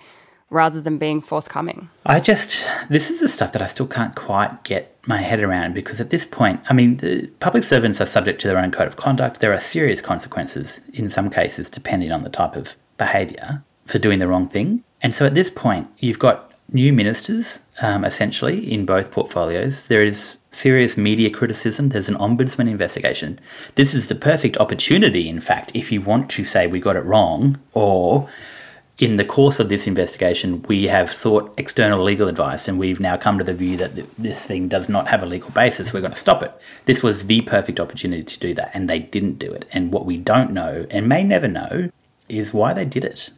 rather 0.50 0.80
than 0.80 0.98
being 0.98 1.20
forthcoming? 1.20 1.90
I 2.06 2.20
just, 2.20 2.66
this 2.88 3.10
is 3.10 3.20
the 3.20 3.28
stuff 3.28 3.52
that 3.52 3.62
I 3.62 3.66
still 3.66 3.86
can't 3.86 4.14
quite 4.14 4.64
get 4.64 4.96
my 5.06 5.18
head 5.18 5.40
around 5.40 5.74
because 5.74 6.00
at 6.00 6.10
this 6.10 6.24
point, 6.24 6.60
I 6.68 6.72
mean, 6.72 6.98
the 6.98 7.26
public 7.40 7.64
servants 7.64 8.00
are 8.00 8.06
subject 8.06 8.40
to 8.42 8.48
their 8.48 8.58
own 8.58 8.70
code 8.70 8.88
of 8.88 8.96
conduct. 8.96 9.40
There 9.40 9.52
are 9.52 9.60
serious 9.60 10.00
consequences 10.00 10.80
in 10.92 11.10
some 11.10 11.30
cases, 11.30 11.70
depending 11.70 12.12
on 12.12 12.24
the 12.24 12.30
type 12.30 12.56
of 12.56 12.74
behaviour, 12.96 13.62
for 13.86 13.98
doing 13.98 14.18
the 14.18 14.28
wrong 14.28 14.48
thing. 14.48 14.84
And 15.02 15.14
so 15.14 15.26
at 15.26 15.34
this 15.34 15.50
point, 15.50 15.88
you've 15.98 16.18
got 16.18 16.52
new 16.72 16.92
ministers, 16.92 17.60
um, 17.80 18.04
essentially, 18.04 18.70
in 18.70 18.84
both 18.84 19.10
portfolios. 19.10 19.84
There 19.84 20.02
is 20.02 20.36
serious 20.52 20.96
media 20.96 21.30
criticism. 21.30 21.90
There's 21.90 22.08
an 22.08 22.16
ombudsman 22.16 22.68
investigation. 22.68 23.38
This 23.76 23.94
is 23.94 24.08
the 24.08 24.14
perfect 24.14 24.56
opportunity, 24.58 25.28
in 25.28 25.40
fact, 25.40 25.70
if 25.74 25.92
you 25.92 26.00
want 26.00 26.30
to 26.30 26.44
say 26.44 26.66
we 26.66 26.80
got 26.80 26.96
it 26.96 27.04
wrong, 27.04 27.58
or 27.74 28.28
in 28.98 29.16
the 29.16 29.24
course 29.24 29.60
of 29.60 29.68
this 29.68 29.86
investigation, 29.86 30.62
we 30.62 30.84
have 30.84 31.12
sought 31.12 31.54
external 31.56 32.02
legal 32.02 32.26
advice 32.26 32.66
and 32.66 32.78
we've 32.78 32.98
now 32.98 33.16
come 33.16 33.38
to 33.38 33.44
the 33.44 33.54
view 33.54 33.76
that 33.76 33.92
this 34.18 34.42
thing 34.42 34.66
does 34.66 34.88
not 34.88 35.06
have 35.06 35.22
a 35.22 35.26
legal 35.26 35.50
basis. 35.50 35.92
We're 35.92 36.00
going 36.00 36.12
to 36.12 36.18
stop 36.18 36.42
it. 36.42 36.52
This 36.86 37.02
was 37.02 37.26
the 37.26 37.42
perfect 37.42 37.78
opportunity 37.78 38.24
to 38.24 38.38
do 38.40 38.54
that, 38.54 38.72
and 38.74 38.90
they 38.90 38.98
didn't 38.98 39.38
do 39.38 39.52
it. 39.52 39.66
And 39.72 39.92
what 39.92 40.04
we 40.04 40.16
don't 40.16 40.52
know, 40.52 40.84
and 40.90 41.08
may 41.08 41.22
never 41.22 41.46
know, 41.46 41.90
is 42.28 42.52
why 42.52 42.72
they 42.74 42.84
did 42.84 43.04
it. 43.04 43.30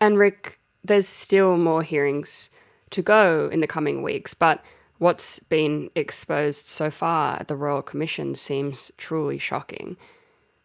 And 0.00 0.16
Rick, 0.16 0.58
there's 0.82 1.06
still 1.06 1.58
more 1.58 1.82
hearings 1.82 2.48
to 2.90 3.02
go 3.02 3.50
in 3.52 3.60
the 3.60 3.66
coming 3.66 4.02
weeks, 4.02 4.32
but 4.32 4.64
what's 4.96 5.40
been 5.40 5.90
exposed 5.94 6.66
so 6.66 6.90
far 6.90 7.36
at 7.36 7.48
the 7.48 7.56
Royal 7.56 7.82
Commission 7.82 8.34
seems 8.34 8.90
truly 8.96 9.36
shocking. 9.36 9.98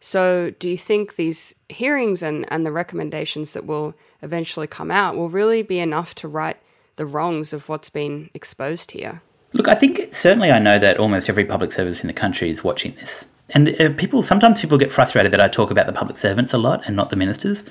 So, 0.06 0.54
do 0.60 0.70
you 0.70 0.78
think 0.78 1.16
these 1.16 1.56
hearings 1.68 2.22
and, 2.22 2.46
and 2.50 2.64
the 2.64 2.72
recommendations 2.72 3.54
that 3.54 3.66
will 3.66 3.96
eventually 4.22 4.68
come 4.68 4.92
out 4.92 5.16
will 5.16 5.32
really 5.32 5.64
be 5.64 5.80
enough 5.80 6.14
to 6.16 6.28
right 6.28 6.58
the 6.96 7.08
wrongs 7.08 7.54
of 7.54 7.68
what's 7.70 7.90
been 7.90 8.30
exposed 8.36 8.92
here? 8.92 9.24
Look, 9.54 9.68
I 9.68 9.74
think 9.74 10.14
certainly 10.14 10.52
I 10.52 10.60
know 10.60 10.78
that 10.78 11.00
almost 11.00 11.28
every 11.28 11.44
public 11.44 11.72
service 11.72 12.02
in 12.02 12.08
the 12.08 12.14
country 12.14 12.52
is 12.52 12.64
watching 12.64 12.94
this. 12.94 13.26
And 13.56 13.82
uh, 13.82 13.90
people 13.98 14.22
sometimes 14.22 14.62
people 14.62 14.78
get 14.78 14.92
frustrated 14.92 15.34
that 15.34 15.42
I 15.42 15.48
talk 15.48 15.72
about 15.72 15.88
the 15.88 15.92
public 15.92 16.20
servants 16.20 16.54
a 16.54 16.60
lot 16.60 16.86
and 16.86 16.96
not 16.96 17.10
the 17.10 17.16
ministers. 17.16 17.66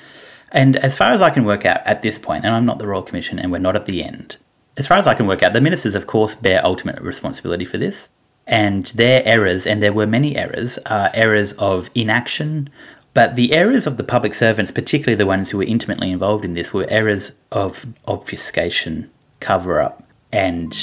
And 0.51 0.75
as 0.79 0.97
far 0.97 1.12
as 1.12 1.23
I 1.23 1.31
can 1.31 1.44
work 1.44 1.64
out 1.64 1.83
at 1.85 2.03
this 2.03 2.18
point, 2.18 2.44
and 2.44 2.53
I'm 2.53 2.66
not 2.66 2.79
the 2.79 2.88
Royal 2.88 3.05
Commission 3.05 3.38
and 3.38 3.53
we're 3.53 3.59
not 3.59 3.77
at 3.77 3.87
the 3.87 4.03
end, 4.03 4.38
as 4.77 4.88
far 4.88 4.99
as 4.99 5.07
I 5.07 5.14
can 5.14 5.29
work 5.29 5.44
out, 5.44 5.53
the 5.53 5.61
ministers, 5.61 5.94
of 5.94 6.09
course, 6.09 6.35
bear 6.35 6.66
ultimate 6.66 7.01
responsibility 7.01 7.64
for 7.64 7.79
this. 7.79 8.09
And 8.46 8.87
their 8.87 9.22
errors, 9.24 9.66
and 9.66 9.83
there 9.83 9.92
were 9.92 10.07
many 10.07 10.37
errors, 10.37 10.78
are 10.87 11.11
errors 11.14 11.52
of 11.54 11.90
inaction. 11.94 12.68
But 13.14 13.37
the 13.37 13.52
errors 13.52 13.87
of 13.87 13.96
the 13.96 14.04
public 14.04 14.35
servants, 14.35 14.70
particularly 14.70 15.16
the 15.16 15.26
ones 15.26 15.50
who 15.50 15.59
were 15.59 15.64
intimately 15.64 16.11
involved 16.11 16.44
in 16.44 16.54
this, 16.54 16.72
were 16.72 16.87
errors 16.88 17.33
of 17.52 17.87
obfuscation, 18.07 19.11
cover 19.40 19.80
up, 19.80 20.02
and 20.33 20.74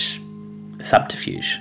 subterfuge. 0.84 1.60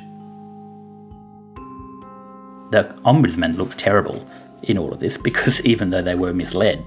The 2.71 2.85
ombudsman 3.05 3.57
looks 3.57 3.77
terrible 3.77 4.27
in 4.63 4.79
all 4.79 4.93
of 4.93 5.01
this 5.01 5.17
because 5.17 5.61
even 5.65 5.91
though 5.91 6.03
they 6.03 6.15
were 6.15 6.33
misled, 6.33 6.83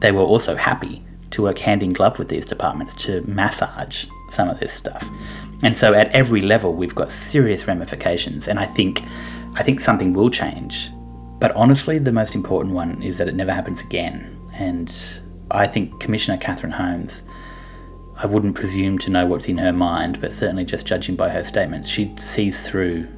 they 0.00 0.12
were 0.12 0.22
also 0.22 0.54
happy 0.54 1.02
to 1.30 1.42
work 1.42 1.58
hand 1.58 1.82
in 1.82 1.92
glove 1.92 2.18
with 2.18 2.28
these 2.28 2.46
departments 2.46 2.94
to 2.94 3.22
massage 3.22 4.04
some 4.30 4.48
of 4.48 4.60
this 4.60 4.74
stuff. 4.74 5.04
And 5.64 5.74
so 5.74 5.94
at 5.94 6.10
every 6.10 6.42
level 6.42 6.74
we've 6.74 6.94
got 6.94 7.10
serious 7.10 7.66
ramifications 7.66 8.48
and 8.48 8.58
I 8.58 8.66
think 8.66 9.02
I 9.54 9.62
think 9.62 9.80
something 9.80 10.12
will 10.12 10.28
change. 10.28 10.90
But 11.40 11.52
honestly 11.52 11.98
the 11.98 12.12
most 12.12 12.34
important 12.34 12.74
one 12.74 13.02
is 13.02 13.16
that 13.16 13.28
it 13.28 13.34
never 13.34 13.50
happens 13.50 13.80
again. 13.80 14.38
And 14.52 14.94
I 15.50 15.66
think 15.66 15.98
Commissioner 16.00 16.36
Catherine 16.36 16.72
Holmes 16.72 17.22
I 18.16 18.26
wouldn't 18.26 18.54
presume 18.54 18.98
to 19.00 19.10
know 19.10 19.26
what's 19.26 19.48
in 19.48 19.56
her 19.56 19.72
mind, 19.72 20.20
but 20.20 20.34
certainly 20.34 20.66
just 20.66 20.84
judging 20.84 21.16
by 21.16 21.30
her 21.30 21.42
statements, 21.42 21.88
she 21.88 22.14
sees 22.18 22.60
through 22.60 23.08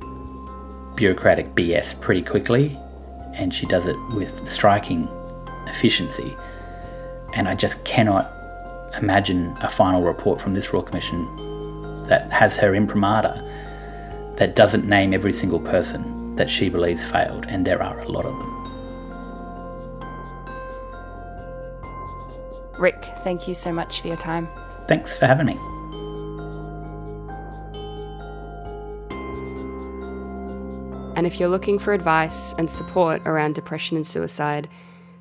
bureaucratic 0.95 1.55
BS 1.57 2.01
pretty 2.01 2.23
quickly 2.23 2.79
and 3.35 3.53
she 3.53 3.67
does 3.67 3.87
it 3.87 3.97
with 4.15 4.49
striking 4.49 5.09
efficiency. 5.67 6.37
And 7.35 7.49
I 7.49 7.57
just 7.57 7.85
cannot 7.85 8.33
imagine 8.97 9.57
a 9.63 9.69
final 9.69 10.03
report 10.03 10.41
from 10.41 10.55
this 10.55 10.73
Royal 10.73 10.85
Commission 10.85 11.46
that 12.09 12.31
has 12.31 12.57
her 12.57 12.75
imprimatur 12.75 13.43
that 14.37 14.55
doesn't 14.55 14.87
name 14.87 15.13
every 15.15 15.33
single 15.33 15.61
person 15.61 16.37
that 16.37 16.51
she 16.51 16.69
believes 16.69 17.05
failed, 17.05 17.47
and 17.49 17.67
there 17.67 17.83
are 17.83 17.99
a 18.01 18.09
lot 18.09 18.25
of 18.25 18.37
them. 18.37 18.53
Rick, 22.79 23.03
thank 23.25 23.49
you 23.49 23.55
so 23.55 23.73
much 23.73 24.03
for 24.03 24.09
your 24.09 24.19
time. 24.19 24.49
Thanks 24.87 25.17
for 25.17 25.27
having 25.27 25.47
me. 25.47 25.59
And 31.17 31.27
if 31.27 31.41
you're 31.41 31.49
looking 31.49 31.79
for 31.79 31.95
advice 31.95 32.53
and 32.59 32.71
support 32.71 33.23
around 33.25 33.55
depression 33.55 33.97
and 33.97 34.07
suicide, 34.07 34.69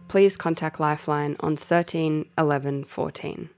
please 0.09 0.35
contact 0.35 0.79
Lifeline 0.81 1.37
on 1.39 1.55
13 1.55 2.25
11 2.37 2.83
14. 2.83 3.49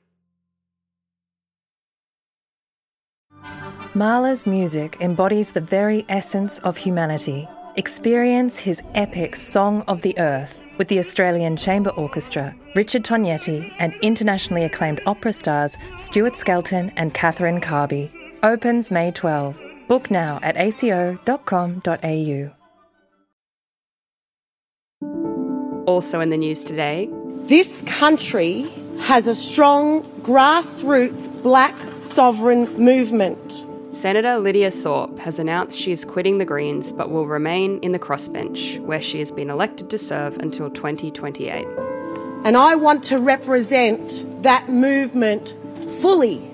Mahler's 3.95 4.45
music 4.45 4.97
embodies 5.01 5.51
the 5.51 5.61
very 5.61 6.05
essence 6.09 6.59
of 6.59 6.77
humanity. 6.77 7.47
Experience 7.75 8.57
his 8.59 8.81
epic 8.95 9.35
Song 9.35 9.83
of 9.87 10.01
the 10.01 10.17
Earth 10.19 10.59
with 10.77 10.87
the 10.87 10.99
Australian 10.99 11.57
Chamber 11.57 11.89
Orchestra, 11.91 12.55
Richard 12.75 13.03
Tognetti, 13.03 13.73
and 13.79 13.93
internationally 14.01 14.63
acclaimed 14.63 15.01
opera 15.05 15.33
stars 15.33 15.77
Stuart 15.97 16.35
Skelton 16.35 16.91
and 16.95 17.13
Catherine 17.13 17.61
Carby. 17.61 18.11
Opens 18.43 18.91
May 18.91 19.11
12. 19.11 19.61
Book 19.87 20.11
now 20.11 20.39
at 20.43 20.57
aco.com.au. 20.57 22.51
Also 25.85 26.19
in 26.19 26.29
the 26.29 26.37
news 26.37 26.63
today, 26.63 27.09
This 27.47 27.81
country 27.85 28.69
has 28.99 29.27
a 29.27 29.33
strong 29.33 30.03
grassroots 30.21 31.29
black 31.41 31.75
sovereign 31.97 32.65
movement. 32.77 33.66
Senator 33.97 34.37
Lydia 34.37 34.69
Thorpe 34.69 35.17
has 35.17 35.39
announced 35.39 35.75
she 35.75 35.91
is 35.91 36.05
quitting 36.05 36.37
the 36.37 36.45
Greens 36.45 36.93
but 36.93 37.09
will 37.09 37.25
remain 37.25 37.79
in 37.79 37.93
the 37.93 37.99
crossbench, 37.99 38.79
where 38.81 39.01
she 39.01 39.17
has 39.17 39.31
been 39.31 39.49
elected 39.49 39.89
to 39.89 39.97
serve 39.97 40.37
until 40.37 40.69
2028. 40.69 41.67
And 42.45 42.55
I 42.55 42.75
want 42.75 43.03
to 43.05 43.17
represent 43.17 44.43
that 44.43 44.69
movement 44.69 45.55
fully 45.99 46.51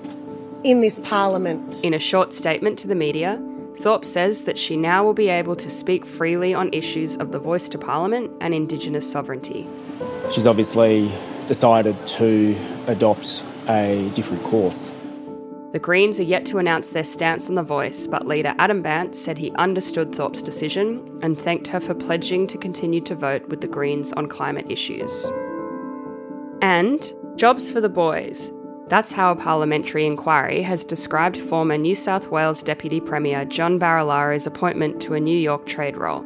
in 0.62 0.80
this 0.80 1.00
parliament. 1.00 1.84
In 1.84 1.92
a 1.92 1.98
short 1.98 2.32
statement 2.32 2.78
to 2.78 2.88
the 2.88 2.94
media, 2.94 3.38
Thorpe 3.78 4.06
says 4.06 4.44
that 4.44 4.56
she 4.56 4.74
now 4.74 5.04
will 5.04 5.12
be 5.12 5.28
able 5.28 5.54
to 5.56 5.68
speak 5.68 6.06
freely 6.06 6.54
on 6.54 6.72
issues 6.72 7.18
of 7.18 7.30
the 7.30 7.38
voice 7.38 7.68
to 7.68 7.76
Parliament 7.76 8.30
and 8.40 8.54
Indigenous 8.54 9.10
sovereignty. 9.10 9.68
She's 10.32 10.46
obviously 10.46 11.12
decided 11.46 11.94
to 12.06 12.56
adopt 12.86 13.44
a 13.68 14.10
different 14.14 14.42
course. 14.44 14.93
The 15.74 15.80
Greens 15.80 16.20
are 16.20 16.22
yet 16.22 16.46
to 16.46 16.58
announce 16.58 16.90
their 16.90 17.02
stance 17.02 17.48
on 17.48 17.56
the 17.56 17.62
voice, 17.64 18.06
but 18.06 18.28
leader 18.28 18.54
Adam 18.60 18.80
Bandt 18.80 19.16
said 19.16 19.36
he 19.36 19.50
understood 19.56 20.14
Thorpe's 20.14 20.40
decision 20.40 21.18
and 21.20 21.36
thanked 21.36 21.66
her 21.66 21.80
for 21.80 21.94
pledging 21.94 22.46
to 22.46 22.56
continue 22.56 23.00
to 23.00 23.16
vote 23.16 23.48
with 23.48 23.60
the 23.60 23.66
Greens 23.66 24.12
on 24.12 24.28
climate 24.28 24.70
issues. 24.70 25.32
And 26.62 27.12
jobs 27.34 27.72
for 27.72 27.80
the 27.80 27.88
boys. 27.88 28.52
That's 28.86 29.10
how 29.10 29.32
a 29.32 29.36
parliamentary 29.36 30.06
inquiry 30.06 30.62
has 30.62 30.84
described 30.84 31.38
former 31.38 31.76
New 31.76 31.96
South 31.96 32.28
Wales 32.28 32.62
Deputy 32.62 33.00
Premier 33.00 33.44
John 33.44 33.80
Barilaro's 33.80 34.46
appointment 34.46 35.02
to 35.02 35.14
a 35.14 35.20
New 35.20 35.36
York 35.36 35.66
trade 35.66 35.96
role. 35.96 36.24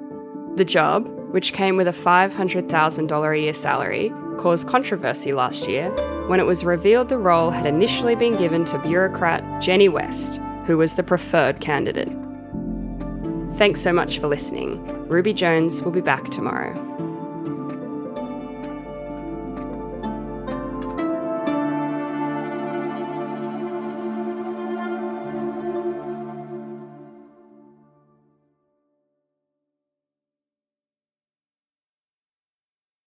The 0.56 0.64
job, 0.66 1.08
which 1.30 1.54
came 1.54 1.78
with 1.78 1.88
a 1.88 1.92
$500,000 1.92 3.32
a 3.32 3.40
year 3.40 3.54
salary, 3.54 4.12
caused 4.38 4.68
controversy 4.68 5.32
last 5.32 5.68
year 5.68 5.90
when 6.28 6.40
it 6.40 6.46
was 6.46 6.64
revealed 6.64 7.08
the 7.08 7.18
role 7.18 7.50
had 7.50 7.66
initially 7.66 8.14
been 8.14 8.36
given 8.36 8.64
to 8.66 8.78
bureaucrat 8.78 9.60
Jenny 9.60 9.88
West, 9.88 10.40
who 10.64 10.78
was 10.78 10.94
the 10.94 11.02
preferred 11.02 11.60
candidate. 11.60 12.08
Thanks 13.58 13.80
so 13.80 13.92
much 13.92 14.18
for 14.18 14.28
listening. 14.28 14.82
Ruby 15.08 15.34
Jones 15.34 15.82
will 15.82 15.92
be 15.92 16.00
back 16.00 16.30
tomorrow. 16.30 16.97